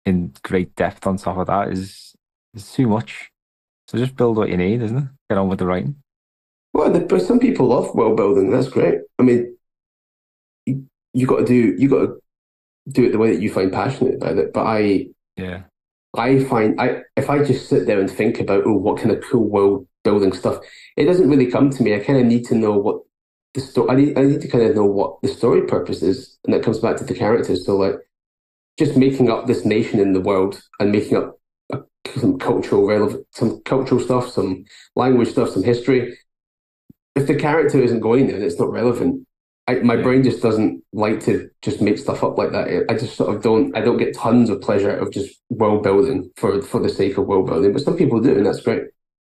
[0.05, 2.15] in great depth on top of that is
[2.53, 3.31] is too much.
[3.87, 5.09] So just build what you need, isn't it?
[5.29, 5.97] Get on with the writing.
[6.73, 8.51] Well, the, but some people love world building.
[8.51, 8.99] That's great.
[9.19, 9.57] I mean,
[10.65, 12.19] you, you got to do you got to
[12.89, 14.53] do it the way that you find passionate about it.
[14.53, 15.63] But I Yeah,
[16.17, 19.23] I find I if I just sit there and think about oh what kind of
[19.23, 20.57] cool world building stuff,
[20.97, 21.95] it doesn't really come to me.
[21.95, 23.01] I kind of need to know what
[23.55, 23.89] the story.
[23.91, 26.63] I need I need to kind of know what the story purpose is, and that
[26.63, 27.65] comes back to the characters.
[27.65, 27.95] So like,
[28.79, 31.39] just making up this nation in the world and making up
[31.73, 31.81] uh,
[32.17, 34.65] some cultural relevant, some cultural stuff, some
[34.95, 36.17] language stuff, some history.
[37.15, 39.27] If the character isn't going there, and it's not relevant.
[39.67, 40.03] I, my Yeah.
[40.03, 42.85] brain just doesn't like to just make stuff up like that.
[42.89, 43.75] I just sort of don't.
[43.75, 47.17] I don't get tons of pleasure out of just world building for for the sake
[47.17, 47.73] of world building.
[47.73, 48.83] But some people do, and that's great.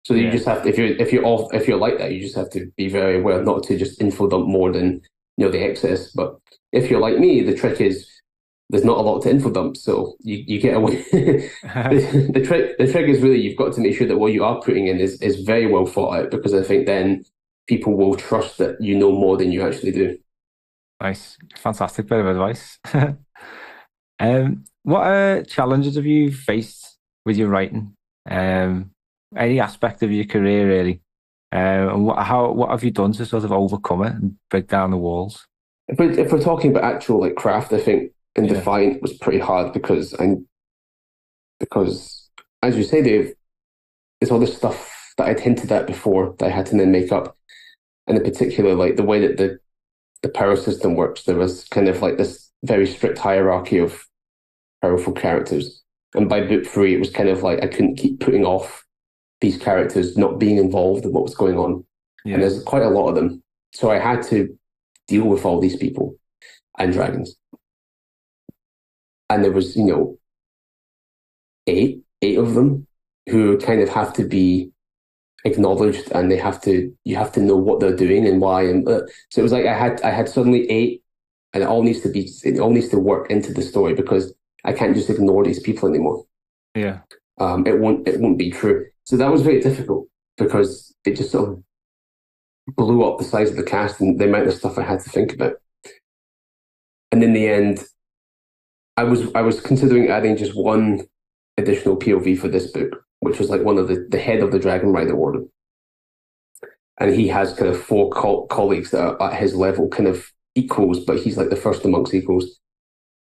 [0.04, 2.22] So you just have to, if you're if you're off if you're like that, you
[2.22, 5.02] just have to be very aware not to just info dump more than
[5.38, 6.12] you know the excess.
[6.12, 6.40] But
[6.72, 8.08] if you're like me, the trick is
[8.72, 10.96] there's not a lot to info dump, so you, you get away.
[11.12, 14.44] the, the trick the trick is really you've got to make sure that what you
[14.44, 17.24] are putting in is is very well thought out because I think then
[17.68, 20.18] people will trust that you know more than you actually do.
[21.00, 22.80] nice, fantastic bit of advice.
[24.20, 27.96] um, what uh, challenges have you faced with your writing?
[28.30, 28.91] Um,
[29.36, 31.02] any aspect of your career, really?
[31.54, 34.68] Um, and what how what have you done to sort of overcome it and break
[34.68, 35.48] down the walls?
[35.88, 38.54] If we're, if we're talking about actual like craft, I think in Yeah.
[38.56, 40.36] Defiant was pretty hard because I
[41.60, 42.30] because
[42.64, 43.34] as you say, Dave,
[44.20, 47.12] there's all this stuff that I'd hinted at before that I had to then make
[47.12, 47.36] up,
[48.08, 49.60] and in particular, like the way that the
[50.24, 54.06] the power system works, there was kind of like this very strict hierarchy of
[54.82, 55.82] powerful characters,
[56.16, 58.86] and by book three, it was kind of like I couldn't keep putting off
[59.42, 61.84] these characters not being involved in what was going on
[62.24, 63.44] Yeah, and there's quite a lot of them.
[63.74, 64.58] So I had to
[65.08, 66.16] deal with all these people
[66.78, 67.36] and dragons.
[69.30, 70.18] And there was, you know,
[71.68, 72.88] eight, eight of them
[73.30, 74.72] who kind of have to be
[75.46, 78.64] acknowledged and they have to, you have to know what they're doing and why.
[78.64, 81.02] And uh, so it was like I had, I had suddenly eight
[81.54, 84.34] and it all needs to be, it all needs to work into the story because
[84.66, 86.26] I can't just ignore these people anymore
[86.76, 87.00] yeah,
[87.40, 88.86] um, it won't it won't be true.
[89.06, 91.64] So that was very difficult because it just sort of
[92.76, 95.10] blew up the size of the cast and the amount of stuff I had to
[95.10, 95.54] think about.
[97.12, 97.84] And in the end,
[98.98, 101.08] I was I was considering adding just one
[101.58, 104.60] additional POV for this book, which was like one of the, the head of the
[104.60, 105.44] Dragon Rider Order.
[107.00, 110.32] And he has kind of four co- colleagues that are at his level, kind of
[110.56, 112.60] equals, but he's like the first amongst equals.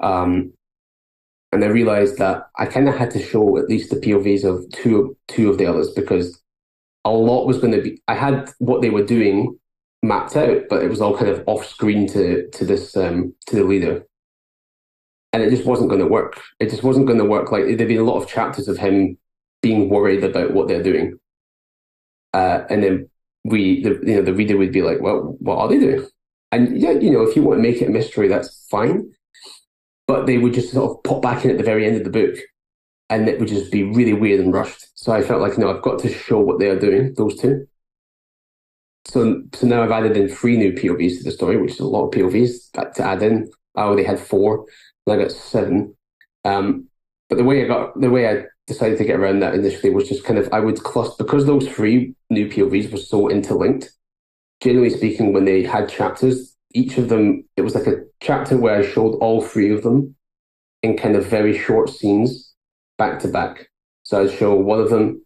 [0.00, 0.52] Um,
[1.52, 4.70] and I realized that I kind of had to show at least the POVs of
[4.72, 6.40] two two of the others because
[7.04, 8.02] a lot was going to be.
[8.08, 9.58] I had what they were doing
[10.02, 13.56] mapped out, but it was all kind of off screen to to this um, to
[13.56, 14.04] the leader,
[15.32, 16.40] and it just wasn't going to work.
[16.58, 17.52] It just wasn't going to work.
[17.52, 19.16] Like there'd been a lot of chapters of him
[19.62, 21.18] being worried about what they're doing,
[22.34, 23.08] uh, and then
[23.44, 26.06] we, the you know, the reader would be like, "Well, what are they doing?"
[26.50, 29.12] And yeah, you know, if you want to make it a mystery, that's fine
[30.06, 32.10] but they would just sort of pop back in at the very end of the
[32.10, 32.36] book
[33.08, 34.86] and it would just be really weird and rushed.
[34.94, 37.66] So I felt like, no, I've got to show what they are doing, those two.
[39.04, 41.86] So, so now I've added in three new POVs to the story, which is a
[41.86, 43.50] lot of POVs to add in.
[43.76, 44.66] I already had four,
[45.06, 45.94] and I got seven.
[46.44, 46.88] Um,
[47.28, 50.08] but the way I got, the way I decided to get around that initially was
[50.08, 53.92] just kind of, I would cluster, because those three new POVs were so interlinked,
[54.60, 58.78] generally speaking, when they had chapters, each of them, it was like a chapter where
[58.78, 60.14] I showed all three of them
[60.82, 62.52] in kind of very short scenes
[62.98, 63.70] back to back.
[64.02, 65.24] So I'd show one of them,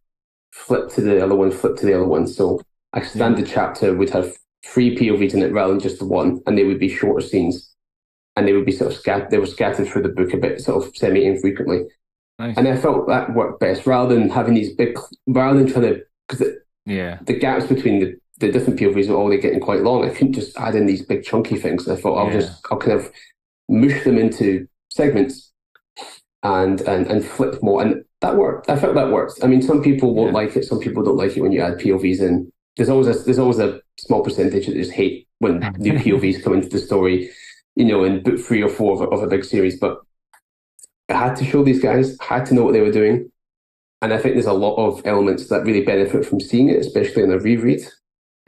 [0.52, 2.26] flip to the other one, flip to the other one.
[2.28, 2.60] So
[2.92, 4.32] a standard chapter would have
[4.64, 7.74] three POVs in it rather than just the one, and they would be shorter scenes.
[8.36, 10.60] And they would be sort of scattered, they were scattered through the book a bit,
[10.60, 11.82] sort of semi infrequently.
[12.38, 12.56] nice.
[12.56, 16.02] And I felt that worked best rather than having these big, rather than trying to,
[16.28, 16.46] because
[16.86, 20.05] yeah, the gaps between the, the different POVs were already getting quite long.
[20.05, 21.88] I couldn't just add in these big chunky things.
[21.88, 22.40] I thought I'll Yeah.
[22.40, 23.11] just I'll kind of
[23.68, 25.53] mush them into segments
[26.42, 27.83] and and and flip more.
[27.83, 28.68] And that worked.
[28.70, 29.42] I felt that worked.
[29.42, 30.35] I mean, some people won't Yeah.
[30.40, 30.64] like it.
[30.64, 32.50] Some people don't like it when you add POVs in.
[32.76, 36.55] There's always a there's always a small percentage that just hate when new POVs come
[36.55, 37.31] into the story,
[37.76, 39.79] you know, in book three or four of a, of a big series.
[39.79, 40.00] But
[41.09, 43.31] I had to show these guys, I had to know what they were doing.
[44.03, 47.22] And I think there's a lot of elements that really benefit from seeing it, especially
[47.22, 47.83] in a reread.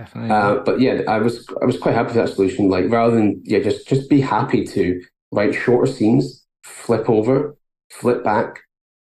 [0.02, 0.30] Definitely.
[0.30, 2.68] Uh, but yeah, I was I was quite happy with that solution.
[2.68, 7.56] Like rather than yeah, just just be happy to write shorter scenes, flip over,
[7.92, 8.58] flip back,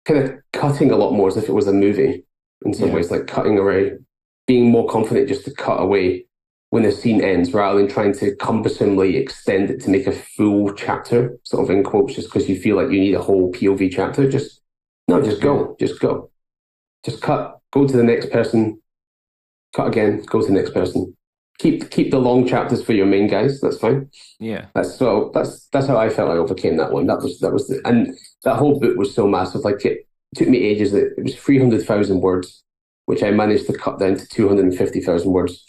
[0.04, 2.24] kind of cutting a lot more as if it was a movie
[2.64, 2.94] in some Yeah.
[2.96, 3.92] ways, like cutting away,
[4.48, 6.26] being more confident just to cut away
[6.70, 10.72] when the scene ends rather than trying to cumbersomely extend it to make a full
[10.74, 13.88] chapter, sort of in quotes, just because you feel like you need a whole POV
[13.92, 14.28] chapter.
[14.28, 14.62] Just
[15.06, 16.30] no, just go, just go,
[17.04, 18.80] just cut, go to the next person,
[19.74, 21.14] cut again, go to the next person.
[21.58, 23.60] Keep keep the long chapters for your main guys.
[23.60, 24.08] That's fine.
[24.38, 24.66] yeah.
[24.74, 27.06] That's so that's that's how I felt I overcame that one.
[27.06, 29.62] That was that was the, and that whole book was so massive.
[29.62, 30.94] Like it took me ages.
[30.94, 32.62] It, it was three hundred thousand words,
[33.06, 35.64] which I managed to cut down to two hundred and fifty thousand words.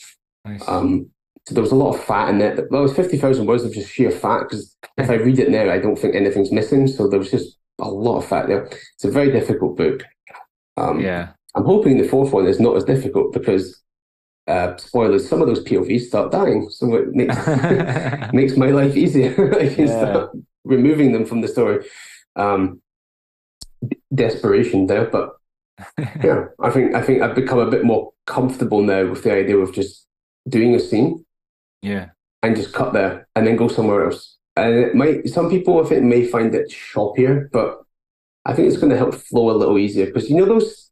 [0.46, 0.62] Nice.
[0.68, 1.10] Um,
[1.48, 2.70] so there was a lot of fat in it.
[2.70, 4.42] There was fifty thousand words of just sheer fat.
[4.44, 6.86] Because if I read it now, I don't think anything's missing.
[6.86, 8.66] So there was just a lot of fat there.
[8.66, 10.04] It's a very difficult book.
[10.78, 11.30] Um, yeah.
[11.56, 13.82] I'm hoping the fourth one is not as difficult because.
[14.50, 15.30] Uh, spoilers.
[15.30, 17.38] Some of those POVs start dying, so it makes
[18.34, 19.32] makes my life easier.
[19.60, 20.00] I can Yeah.
[20.00, 20.32] start
[20.64, 21.86] removing them from the story.
[22.36, 22.82] Um,
[23.88, 25.36] d- desperation there, but
[26.24, 29.58] yeah, I think I think I've become a bit more comfortable now with the idea
[29.58, 30.08] of just
[30.48, 31.24] doing a scene
[31.82, 32.10] yeah.
[32.42, 34.38] and just cut there and then go somewhere else.
[34.56, 37.82] And it might some people I think may find it choppier, but
[38.46, 40.90] I think it's going to help flow a little easier because you know those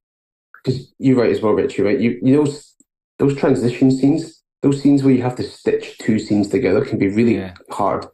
[0.63, 1.81] because you're right as well, Richie.
[1.81, 2.47] Right, you you know
[3.19, 7.07] those, transition scenes, those scenes where you have to stitch two scenes together can be
[7.09, 7.53] really Yeah.
[7.71, 8.05] hard,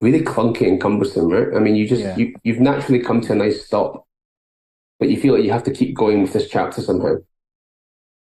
[0.00, 1.28] really clunky and cumbersome.
[1.28, 1.48] Right?
[1.54, 2.16] I mean, you just Yeah.
[2.16, 4.06] you you've naturally come to a nice stop,
[4.98, 7.16] but you feel like you have to keep going with this chapter somehow.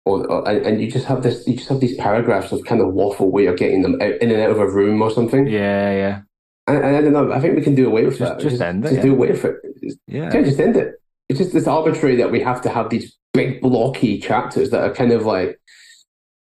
[0.05, 2.93] Or, or and, you just have this, you just have these paragraphs of kind of
[2.95, 5.49] waffle where you're getting them out, in and out of a room or something.
[5.49, 5.91] Yeah.
[5.93, 6.21] Yeah.
[6.69, 7.33] And, and I don't know.
[7.33, 8.49] I think we can do away with Just- that.
[8.49, 9.03] just end it, Just yeah.
[9.03, 9.57] do away with it.
[9.83, 10.31] Just, Yeah.
[10.33, 10.95] yeah, just end it.
[11.29, 14.95] It's just it's arbitrary that we have to have these big blocky chapters that are
[14.95, 15.59] kind of like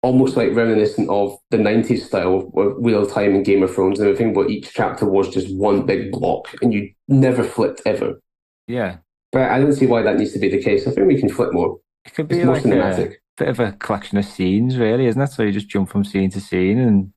[0.02, 4.00] almost like reminiscent of the '90s style of, Wheel of Time and Game of Thrones
[4.00, 8.20] and everything, where each chapter was just one big block and you never flipped ever.
[8.66, 8.98] Yeah.
[9.32, 10.86] But I don't see why that needs to be the case.
[10.86, 11.78] I think we can flip more.
[12.04, 13.16] It could It's be more like a cinematic.
[13.36, 15.30] bit of a collection of scenes, really, isn't it?
[15.30, 17.12] So you just jump from scene to scene and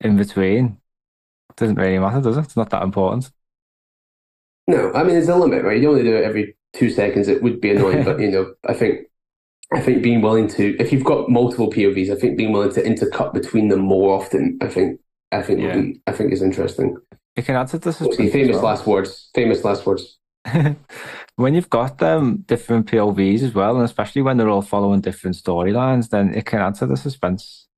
[0.00, 0.78] in between.
[1.56, 2.44] doesn't really matter, does it?
[2.46, 3.30] It's not that important.
[4.66, 5.80] No, I mean there's a limit, right?
[5.80, 7.28] You only do it every two seconds.
[7.28, 9.06] It would be annoying, but you know, I think
[9.72, 12.82] I think being willing to, if you've got multiple POVs, I think being willing to
[12.82, 15.76] intercut between them more often, I think, I think, Yeah.
[15.76, 16.96] would be, I think is interesting.
[17.36, 18.32] It can add to the suspense.
[18.32, 18.64] Famous well.
[18.64, 19.30] last words.
[19.34, 20.18] Famous last words.
[21.36, 25.36] when you've got um, different POVs as well, and especially when they're all following different
[25.36, 27.68] storylines, then it can add to the suspense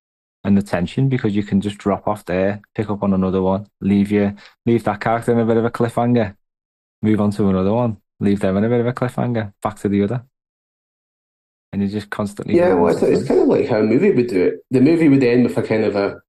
[0.44, 3.66] and the tension because you can just drop off there, pick up on another one,
[3.81, 4.35] leave you
[4.66, 6.37] leave that character in a bit of a cliffhanger,
[7.02, 9.88] move on to another one, leave them in a bit of a cliffhanger, back to
[9.88, 10.24] the other.
[11.72, 14.26] And you're just constantly Yeah, well, it's, it's kind of like how a movie would
[14.26, 14.54] do it.
[14.70, 16.20] The movie would end with a kind of a,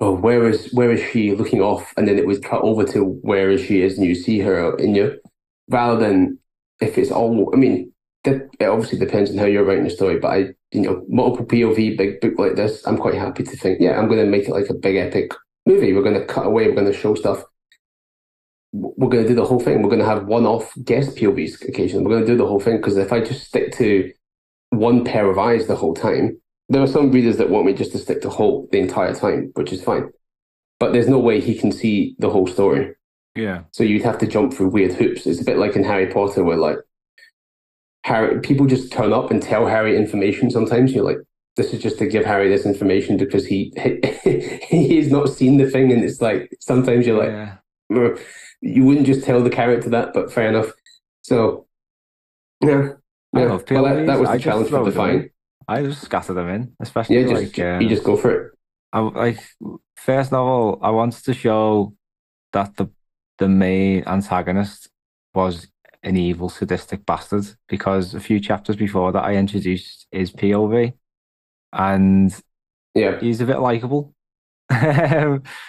[0.00, 3.04] oh, where is where is she looking off, and then it would cut over to
[3.04, 5.20] where is she is, and you see her in you,
[5.68, 6.38] rather than
[6.80, 7.50] if it's all.
[7.54, 7.92] I mean,
[8.24, 10.38] that it obviously depends on how you're writing the story, but I,
[10.72, 14.08] you know, multiple POV big book like this, I'm quite happy to think, yeah, I'm
[14.08, 15.32] going to make it like a big epic
[15.66, 15.92] movie.
[15.92, 16.68] We're going to cut away.
[16.68, 17.44] We're going to show stuff.
[18.72, 19.82] We're going to do the whole thing.
[19.82, 22.04] We're going to have one-off guest POVs occasionally.
[22.04, 24.12] We're going to do the whole thing because if I just stick to
[24.70, 26.40] one pair of eyes the whole time.
[26.68, 29.50] There are some readers that want me just to stick to Holt the entire time,
[29.54, 30.10] which is fine.
[30.78, 32.94] But there's no way he can see the whole story.
[33.36, 35.26] Yeah, So you'd have to jump through weird hoops.
[35.26, 36.78] It's a bit like in Harry Potter where like
[38.04, 40.92] Harry people just turn up and tell Harry information sometimes.
[40.92, 41.18] You're like,
[41.56, 43.72] this is just to give Harry this information because he
[44.68, 47.56] he has not seen the thing and it's like sometimes you're like yeah,
[47.94, 48.16] "Uh,
[48.60, 50.72] you wouldn't just tell the character that, but fair enough.
[51.22, 51.66] So
[52.62, 52.92] yeah.
[53.34, 54.92] I Yeah, love well, that, that was I the just challenge for them in.
[54.92, 55.30] Define.
[55.68, 58.52] I just scatter them in, especially Yeah, just like you just go for it.
[58.92, 59.38] I like
[59.96, 60.78] first novel.
[60.82, 61.94] I wanted to show
[62.52, 62.90] that the
[63.38, 64.90] the main antagonist
[65.34, 65.68] was
[66.02, 70.94] an evil, sadistic bastard because a few chapters before that, I introduced his POV,
[71.72, 72.34] and
[72.94, 74.14] Yeah, he's a bit likable.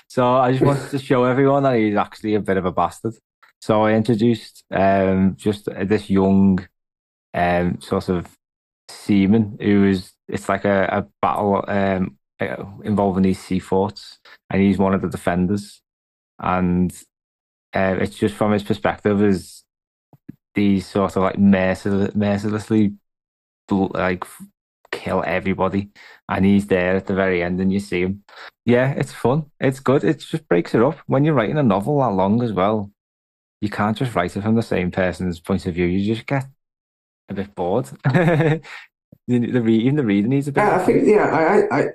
[0.08, 3.14] so I just wanted to show everyone that he's actually a bit of a bastard.
[3.62, 6.60] So I introduced um, just this young
[7.34, 8.28] um, sort of
[8.90, 14.20] seaman who is it's like a, a battle um, uh, involving these sea forts,
[14.50, 15.82] and he's one of the defenders.
[16.40, 16.92] And
[17.74, 19.64] uh, it's just from his perspective as
[20.56, 22.94] these sort of like mercil- mercilessly
[23.70, 24.26] like
[24.92, 25.90] kill everybody,
[26.30, 28.24] and he's there at the very end, and you see him.
[28.66, 29.46] Yeah, it's fun.
[29.60, 30.04] It's good.
[30.04, 30.98] It just breaks it up.
[31.08, 32.92] When you're writing a novel that long as well,
[33.62, 35.86] you can't just write it from the same person's point of view.
[35.86, 36.46] You just get
[37.32, 37.86] a bit bored.
[38.04, 38.62] the,
[39.28, 40.62] the even the reader needs a bit.
[40.62, 41.86] Yeah, I think yeah, I, I,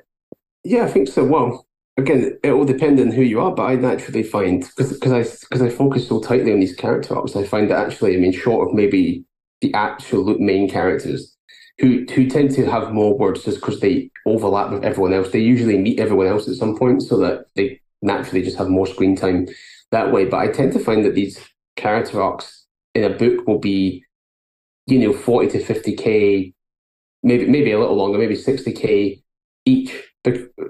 [0.65, 1.25] yeah, I think so.
[1.25, 1.67] Well,
[1.97, 5.23] again, it all depends on who you are, but I naturally find because because I
[5.49, 8.33] because I focus so tightly on these character arcs, I find that actually, I mean,
[8.33, 9.25] short of maybe
[9.61, 11.37] the absolute main characters,
[11.79, 15.31] who who tend to have more words just because they overlap with everyone else.
[15.31, 18.87] They usually meet everyone else at some point, so that they naturally just have more
[18.87, 19.47] screen time
[19.91, 20.25] that way.
[20.25, 21.39] But I tend to find that these
[21.77, 24.05] character arcs in a book will be,
[24.87, 26.53] you know, forty to fifty k,
[27.23, 29.23] maybe maybe a little longer, maybe sixty k
[29.65, 29.93] each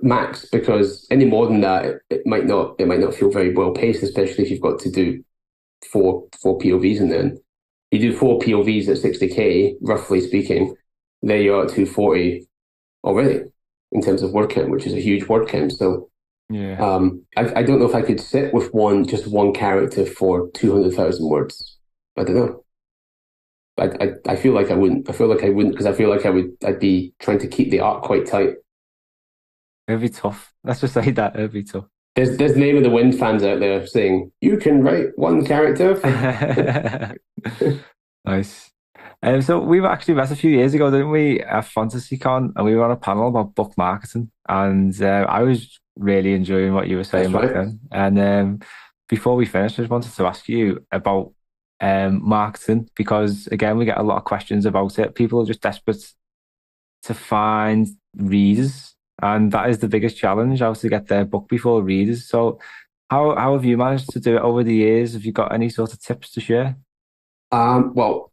[0.02, 0.46] max.
[0.50, 3.72] Because any more than that, it, it might not it might not feel very well
[3.72, 5.22] paced, especially if you've got to do
[5.92, 7.38] four four POVs and then
[7.90, 10.74] you do four POVs at 60k, roughly speaking,
[11.22, 12.46] there you're at 240
[13.04, 13.40] already
[13.92, 15.72] in terms of word count, which is a huge word count.
[15.72, 16.10] So
[16.48, 20.04] yeah, um, I, I don't know if I could sit with one just one character
[20.06, 21.78] for 200,000 words.
[22.16, 22.64] I don't know.
[23.78, 25.08] I, I, I feel like I wouldn't.
[25.08, 26.56] I feel like I wouldn't because I feel like I would.
[26.64, 28.54] I'd be trying to keep the arc quite tight.
[29.88, 30.52] It'd be tough.
[30.64, 31.84] Let's just say that it'd be tough.
[32.14, 35.94] There's there's name of the wind fans out there saying you can write one character.
[38.24, 38.70] nice.
[39.22, 42.64] Um, so we were actually met a few years ago, didn't we, at FantasyCon, and
[42.64, 46.88] we were on a panel about book marketing, and uh, I was really enjoying what
[46.88, 47.64] you were saying That's back right.
[47.64, 47.80] then.
[47.90, 48.60] And um,
[49.08, 51.32] before we finished, I just wanted to ask you about
[51.80, 55.14] um, marketing because again, we get a lot of questions about it.
[55.14, 56.02] People are just desperate
[57.04, 61.82] to find readers, and that is the biggest challenge: how to get their book before
[61.82, 62.28] readers.
[62.28, 62.58] So,
[63.10, 65.12] how how have you managed to do it over the years?
[65.14, 66.76] Have you got any sort of tips to share?
[67.52, 68.32] Um, well,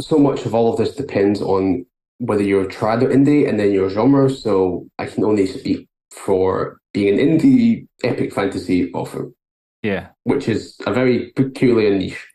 [0.00, 1.86] so much of all of this depends on
[2.18, 4.30] whether you're a trad or indie and then your genre.
[4.30, 9.30] So I can only speak for being an indie epic fantasy author,
[9.82, 12.26] Yeah, which is a very peculiar niche.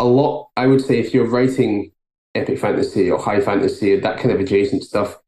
[0.00, 1.92] A lot, I would say, if you're writing
[2.34, 5.18] epic fantasy or high fantasy, or that kind of adjacent stuff,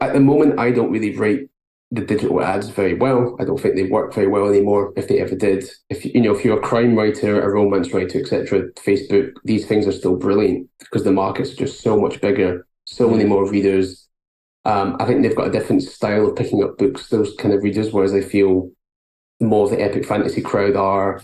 [0.00, 1.48] at the moment, I don't really write
[1.90, 3.36] the digital ads very well.
[3.40, 4.92] I don't think they work very well anymore.
[4.96, 8.20] If they ever did, if you know, if you're a crime writer, a romance writer,
[8.20, 12.66] etc., Facebook, these things are still brilliant because the markets are just so much bigger,
[12.84, 14.08] so many more readers.
[14.64, 17.08] Um, I think they've got a different style of picking up books.
[17.08, 18.70] Those kind of readers, whereas I feel
[19.40, 21.22] more of the epic fantasy crowd are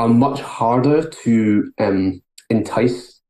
[0.00, 3.20] are much harder to um, entice.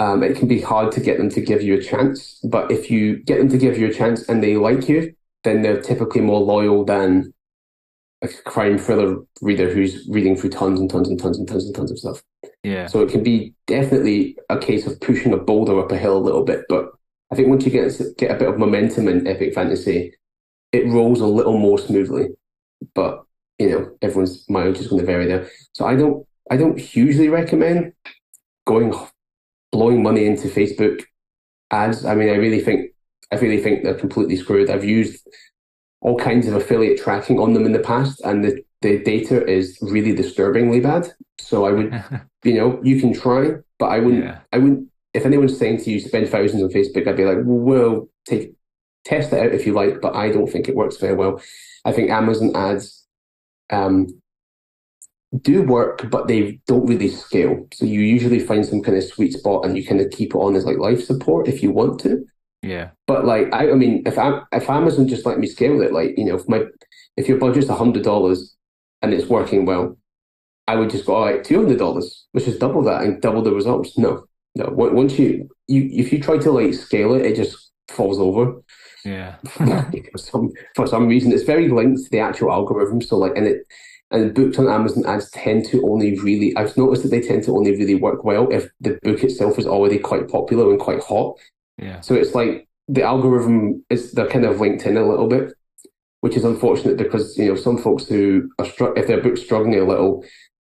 [0.00, 2.90] Um, it can be hard to get them to give you a chance, but if
[2.90, 5.14] you get them to give you a chance and they like you,
[5.44, 7.32] then they're typically more loyal than
[8.22, 11.76] a crime thriller reader who's reading through tons and tons and tons and tons and
[11.76, 12.24] tons of stuff.
[12.64, 16.16] yeah, So it can be definitely a case of pushing a boulder up a hill
[16.16, 16.62] a little bit.
[16.68, 16.90] But
[17.30, 20.14] I think once you get get a bit of momentum in epic fantasy,
[20.72, 22.30] it rolls a little more smoothly.
[22.96, 23.24] But
[23.58, 25.48] you know, everyone's mileage is going to vary there.
[25.72, 27.92] So I don't I don't hugely recommend
[28.66, 28.92] going
[29.72, 31.04] blowing money into Facebook
[31.70, 32.04] ads.
[32.04, 32.90] I mean, I really think
[33.32, 34.70] I really think they're completely screwed.
[34.70, 35.26] I've used
[36.00, 39.78] all kinds of affiliate tracking on them in the past, and the, the data is
[39.80, 41.12] really disturbingly bad.
[41.40, 42.04] So I would,
[42.44, 44.24] you know, you can try, but I wouldn't.
[44.24, 44.88] yeah, I wouldn't.
[45.14, 48.52] If anyone's saying to you spend thousands on Facebook, I'd be like, well, take
[49.04, 51.40] test it out if you like, but I don't think it works very well.
[51.84, 53.03] I think Amazon ads
[53.70, 54.08] um,
[55.42, 57.66] do work, but they don't really scale.
[57.72, 60.38] So you usually find some kind of sweet spot, and you kind of keep it
[60.38, 62.24] on as like life support if you want to.
[62.62, 65.92] yeah, But like, I, I mean, if I, if Amazon just let me scale it,
[65.92, 66.64] like you know, if my
[67.16, 68.54] if your budget's a hundred dollars
[69.02, 69.96] and it's working well,
[70.66, 73.42] I would just go all right, two hundred dollars, which is double that and double
[73.42, 73.98] the results.
[73.98, 74.66] No, no.
[74.70, 78.62] Once you you if you try to like scale it, it just falls over
[79.04, 79.36] yeah,
[80.12, 81.32] for some for some reason.
[81.32, 83.00] It's very linked to the actual algorithm.
[83.02, 83.66] So like, and it
[84.10, 86.56] and books on Amazon ads tend to only really.
[86.56, 89.66] I've noticed that they tend to only really work well if the book itself is
[89.66, 91.36] already quite popular and quite hot.
[91.78, 95.52] yeah, So it's like the algorithm is they're kind of linked in a little bit,
[96.20, 99.78] which is unfortunate because you know some folks who are str- if their book's struggling
[99.80, 100.24] a little,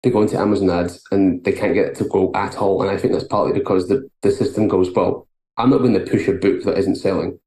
[0.03, 2.81] they go into Amazon ads and they can't get it to go at all.
[2.81, 5.27] And I think that's partly because the the system goes well.
[5.57, 7.37] I'm not going to push a book that isn't selling,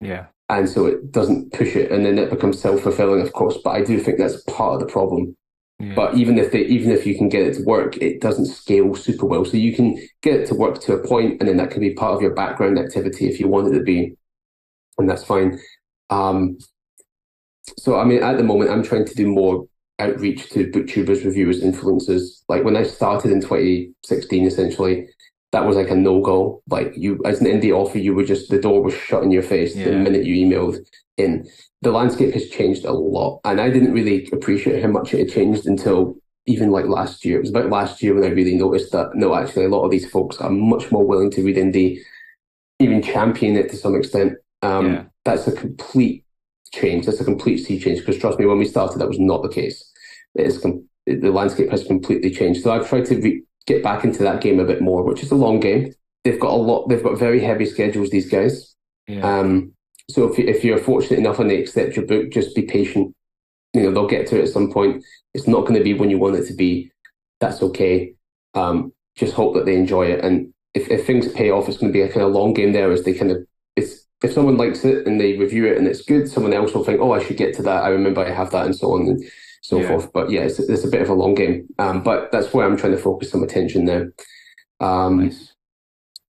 [0.00, 3.58] yeah, and so it doesn't push it, and then it becomes self fulfilling, of course.
[3.64, 5.36] But I do think that's part of the problem.
[5.78, 5.94] yeah.
[5.94, 8.94] But even if they, even if you can get it to work, it doesn't scale
[8.94, 9.44] super well.
[9.44, 11.94] So you can get it to work to a point, and then that can be
[11.94, 14.16] part of your background activity if you want it to be,
[14.98, 15.58] and that's fine.
[16.10, 16.58] Um,
[17.78, 19.66] so I mean, at the moment, I'm trying to do more
[19.98, 22.42] outreach to booktubers, reviewers, influencers.
[22.48, 25.08] Like when I started in 2016, essentially,
[25.54, 26.62] that was like a no go.
[26.68, 29.42] Like you, as an indie author, you were just the door was shut in your
[29.42, 29.84] face Yeah.
[29.90, 30.76] the minute you emailed
[31.16, 31.46] in.
[31.82, 35.30] The landscape has changed a lot, and I didn't really appreciate how much it had
[35.30, 37.36] changed until even like last year.
[37.38, 39.90] It was about last year when I really noticed that no, actually, a lot of
[39.90, 41.98] these folks are much more willing to read indie,
[42.80, 44.32] even champion it to some extent.
[44.62, 45.04] Um, Yeah.
[45.24, 46.24] That's a complete
[46.72, 47.06] change.
[47.06, 48.00] That's a complete sea change.
[48.00, 49.78] Because trust me, when we started, that was not the case.
[50.34, 52.62] It is com- the landscape has completely changed.
[52.62, 55.30] So I've tried to re- get back into that game a bit more, which is
[55.30, 55.94] a long game.
[56.24, 56.88] They've got a lot.
[56.88, 58.10] They've got very heavy schedules.
[58.10, 58.74] These guys.
[59.06, 59.20] Yeah.
[59.20, 59.72] Um,
[60.10, 63.14] so if if you're fortunate enough and they accept your book, just be patient.
[63.72, 65.04] You know they'll get to it at some point.
[65.34, 66.90] It's not going to be when you want it to be.
[67.40, 68.14] That's okay.
[68.54, 71.92] Um, just hope that they enjoy it, and if, if things pay off, it's going
[71.92, 72.90] to be a kind of long game there.
[72.90, 73.46] As they kind of,
[73.76, 76.84] it's if someone likes it and they review it and it's good, someone else will
[76.84, 77.84] think, oh, I should get to that.
[77.84, 79.24] I remember I have that, and so on and
[79.64, 79.88] so Yeah.
[79.88, 80.12] forth.
[80.12, 81.66] But yeah, it's, it's a bit of a long game.
[81.78, 84.04] Um, but that's where I'm trying to focus some attention now.
[84.80, 85.54] Um, nice.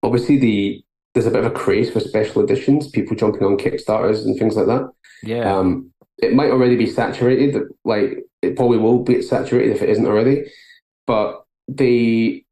[0.02, 0.82] obviously the
[1.12, 4.54] there's a bit of a craze for special editions, people jumping on Kickstarters and things
[4.56, 4.90] like that.
[5.22, 5.50] Yeah.
[5.54, 10.06] Um, it might already be saturated, like it probably will be saturated if it isn't
[10.06, 10.44] already.
[11.06, 12.42] But the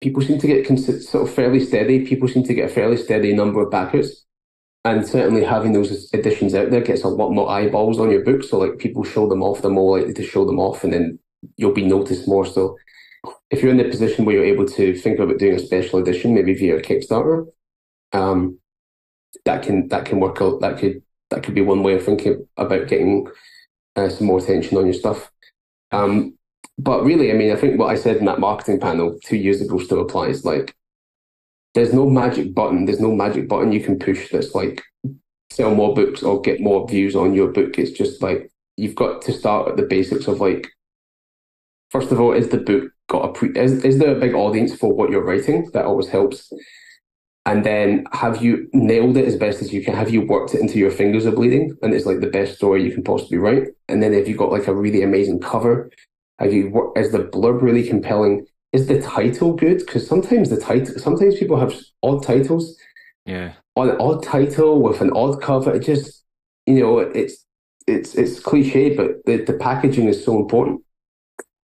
[0.00, 2.06] people seem to get sort of fairly steady.
[2.06, 4.24] People seem to get a fairly steady number of backers,
[4.84, 8.42] and certainly having those editions out there gets a lot more eyeballs on your book.
[8.42, 11.18] So like people show them off, they're more likely to show them off, and then
[11.56, 12.46] you'll be noticed more.
[12.46, 12.76] So
[13.50, 16.34] if you're in the position where you're able to think about doing a special edition,
[16.34, 17.46] maybe via Kickstarter,
[18.12, 18.58] um,
[19.44, 20.60] that can that can work out.
[20.60, 23.26] That could that could be one way of thinking about getting
[23.96, 25.30] uh, some more attention on your stuff.
[25.90, 26.34] Um,
[26.78, 29.60] but really, I mean, I think what I said in that marketing panel two years
[29.60, 30.44] ago still applies.
[30.44, 30.74] Like,
[31.78, 32.84] there's no magic button.
[32.84, 34.82] There's no magic button you can push that's like
[35.50, 37.78] sell more books or get more views on your book.
[37.78, 40.66] It's just like you've got to start at the basics of like,
[41.90, 43.50] first of all, is the book got a pre?
[43.50, 45.70] Is, is there a big audience for what you're writing?
[45.72, 46.52] That always helps.
[47.46, 49.94] And then have you nailed it as best as you can?
[49.94, 51.76] Have you worked it into your fingers are bleeding?
[51.80, 53.68] And it's like the best story you can possibly write.
[53.88, 55.90] And then if you got like a really amazing cover,
[56.40, 58.46] have you is the blurb really compelling?
[58.72, 59.78] Is the title good?
[59.78, 62.76] Because sometimes the title, sometimes people have odd titles.
[63.24, 63.52] yeah.
[63.76, 66.24] On an odd title with an odd cover, it just
[66.66, 67.44] you know it's
[67.86, 70.82] it's it's cliche, but the, the packaging is so important.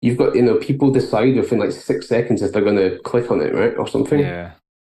[0.01, 3.29] You've got you know people decide within like six seconds if they're going to click
[3.29, 4.51] on it, right, or something Yeah.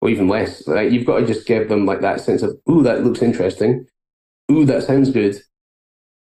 [0.02, 0.66] or even less.
[0.68, 3.86] Like you've got to just give them like that sense of, ooh, that looks interesting.
[4.52, 5.36] Ooh, that sounds good.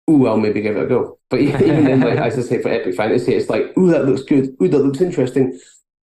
[0.09, 1.19] Ooh, I'll maybe give it a go.
[1.29, 4.23] But even then, like as I say for epic fantasy, it's like, ooh, that looks
[4.23, 4.55] good.
[4.61, 5.59] Ooh, that looks interesting.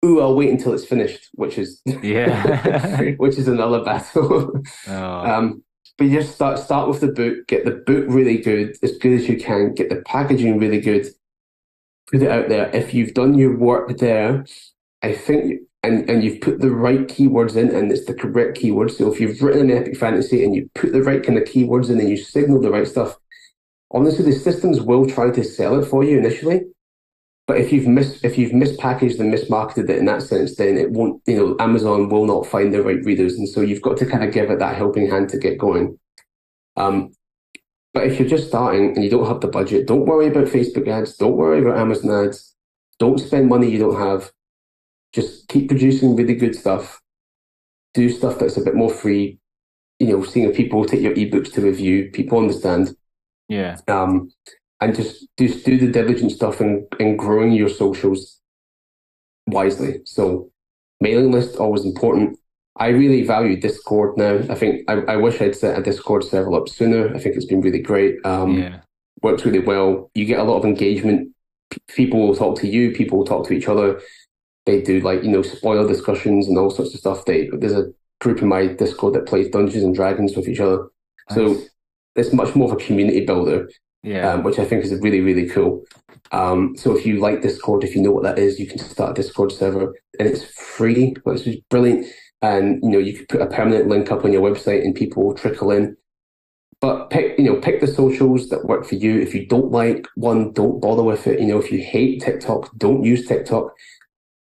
[0.03, 3.11] Ooh, I'll wait until it's finished, which is Yeah.
[3.17, 4.51] which is another battle.
[4.87, 5.63] oh, um,
[5.97, 9.13] but you just start start with the book, get the book really good, as good
[9.13, 11.07] as you can, get the packaging really good,
[12.11, 12.69] put it out there.
[12.75, 14.45] If you've done your work there,
[15.01, 18.91] I think and, and you've put the right keywords in and it's the correct keywords.
[18.91, 21.89] So if you've written an epic fantasy and you put the right kind of keywords
[21.89, 23.17] in and you signal the right stuff,
[23.95, 26.61] honestly the systems will try to sell it for you initially.
[27.47, 30.91] But if you've mis if you've mispackaged and mismarketed it in that sense, then it
[30.91, 33.35] won't, you know, Amazon will not find the right readers.
[33.35, 35.97] And so you've got to kind of give it that helping hand to get going.
[36.75, 37.13] Um,
[37.93, 40.87] but if you're just starting and you don't have the budget, don't worry about Facebook
[40.87, 42.55] ads, don't worry about Amazon ads,
[42.99, 44.31] don't spend money you don't have.
[45.13, 47.01] Just keep producing really good stuff.
[47.93, 49.39] Do stuff that's a bit more free.
[49.99, 52.95] You know, seeing if people take your ebooks to review, people understand
[53.47, 53.77] yeah.
[53.87, 54.31] um,
[54.81, 58.41] and just just do the diligent stuff in, in growing your socials
[59.47, 60.01] wisely.
[60.05, 60.51] So
[60.99, 62.37] mailing list always important.
[62.77, 64.35] I really value Discord now.
[64.49, 67.13] I think I, I wish I'd set a Discord server up sooner.
[67.15, 68.15] I think it's been really great.
[68.25, 68.79] Um, yeah.
[69.21, 70.11] works really well.
[70.13, 71.29] You get a lot of engagement.
[71.71, 72.91] P- people will talk to you.
[72.91, 74.01] People will talk to each other.
[74.65, 77.25] They do like you know spoiler discussions and all sorts of stuff.
[77.25, 80.87] They there's a group in my Discord that plays Dungeons and Dragons with each other.
[81.31, 81.69] So Nice.
[82.15, 83.67] It's much more of a community builder
[84.05, 84.33] yeah.
[84.33, 85.83] um, which I think is really, really cool.
[86.31, 89.11] Um, so if you like Discord, if you know what that is, you can start
[89.11, 92.05] a Discord server and it's free, which is brilliant.
[92.41, 95.25] And you know, you could put a permanent link up on your website and people
[95.25, 95.97] will trickle in.
[96.81, 99.19] But pick, you know, pick the socials that work for you.
[99.19, 101.39] If you don't like one, don't bother with it.
[101.39, 103.71] You know, if you hate TikTok, don't use TikTok.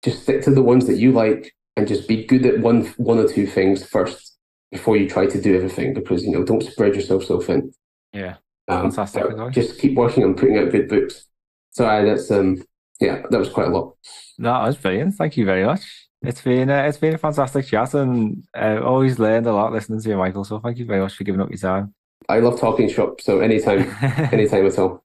[0.03, 3.19] Just stick to the ones that you like and just be good at one one
[3.19, 4.36] or two things first
[4.73, 7.73] before you try to do everything because you know, don't spread yourself so thin.
[8.13, 8.37] yeah.
[8.69, 9.25] Um, Fantastic.
[9.53, 11.29] Just keep working on putting out good books.
[11.71, 12.65] So uh, that's um
[13.01, 13.95] yeah, that was quite a lot.
[14.39, 15.15] That was brilliant.
[15.15, 15.83] Thank you very much.
[16.23, 20.01] It's been uh, it's been a fantastic chat, and uh, always learned a lot listening
[20.01, 20.45] to you, Michael.
[20.45, 21.95] So thank you very much for giving up your time.
[22.29, 23.95] I love talking shop, so anytime,
[24.33, 25.05] anytime at all.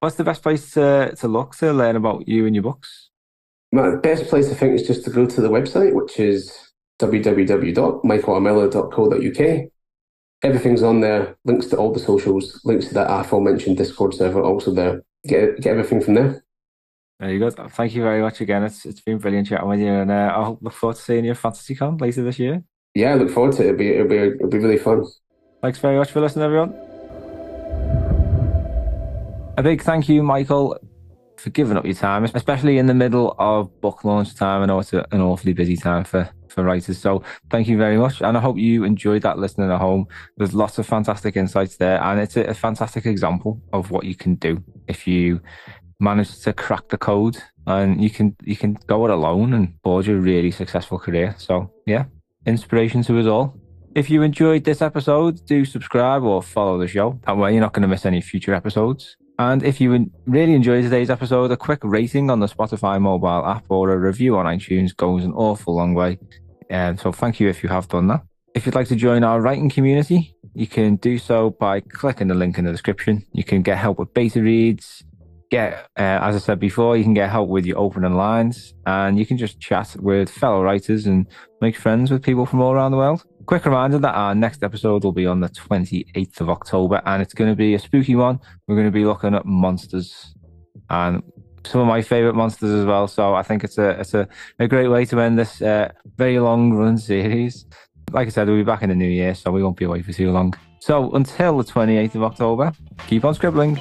[0.00, 3.10] What's the best place to to look to learn about you and your books?
[3.72, 6.69] My best place I think is just to go to the website, which is
[7.00, 9.70] www.michaelrmiller.co.uk.
[10.42, 11.36] Everything's on there.
[11.44, 12.58] Links to all the socials.
[12.64, 15.02] Links to that aforementioned Discord server also there.
[15.26, 16.42] Get get everything from there.
[17.18, 17.50] There you go.
[17.50, 18.64] Thank you very much again.
[18.64, 21.32] It's it's been brilliant chatting with you, and uh, I'll look forward to seeing you
[21.32, 22.64] at FantasyCon later this year.
[22.94, 23.66] Yeah, I look forward to it.
[23.66, 25.04] It'll be it'll be it'll be really fun.
[25.60, 26.74] Thanks very much for listening, everyone.
[29.58, 30.78] A big thank you, Michael,
[31.40, 34.62] for giving up your time, especially in the middle of book launch time.
[34.62, 36.98] I know it's a, an awfully busy time for for writers.
[36.98, 38.20] So thank you very much.
[38.20, 40.06] And I hope you enjoyed that listening at home.
[40.36, 42.02] There's lots of fantastic insights there.
[42.02, 45.40] And it's a, a fantastic example of what you can do if you
[46.00, 47.36] manage to crack the code
[47.66, 51.34] and you can you can go it alone and forge a really successful career.
[51.38, 52.04] So yeah,
[52.46, 53.54] inspiration to us all.
[53.94, 57.18] If you enjoyed this episode, do subscribe or follow the show.
[57.26, 59.16] That way you're not going to miss any future episodes.
[59.40, 63.64] And if you really enjoyed today's episode, a quick rating on the Spotify mobile app
[63.70, 66.18] or a review on iTunes goes an awful long way.
[66.68, 68.20] And so thank you if you have done that.
[68.54, 72.34] If you'd like to join our writing community, you can do so by clicking the
[72.34, 73.24] link in the description.
[73.32, 75.04] You can get help with beta reads,
[75.50, 79.18] get, uh, as I said before, you can get help with your opening lines, and
[79.18, 81.26] you can just chat with fellow writers and
[81.62, 83.24] make friends with people from all around the world.
[83.50, 87.34] Quick reminder that our next episode will be on the 28th of October, and it's
[87.34, 88.38] going to be a spooky one.
[88.68, 90.36] We're going to be looking at monsters
[90.88, 91.20] and
[91.66, 93.08] some of my favorite monsters as well.
[93.08, 94.28] So I think it's a it's a,
[94.60, 97.66] a great way to end this uh, very long run series.
[98.12, 100.02] Like I said, we'll be back in the new year, so we won't be away
[100.02, 100.54] for too long.
[100.78, 102.72] So until the 28th of October,
[103.08, 103.80] keep on scribbling.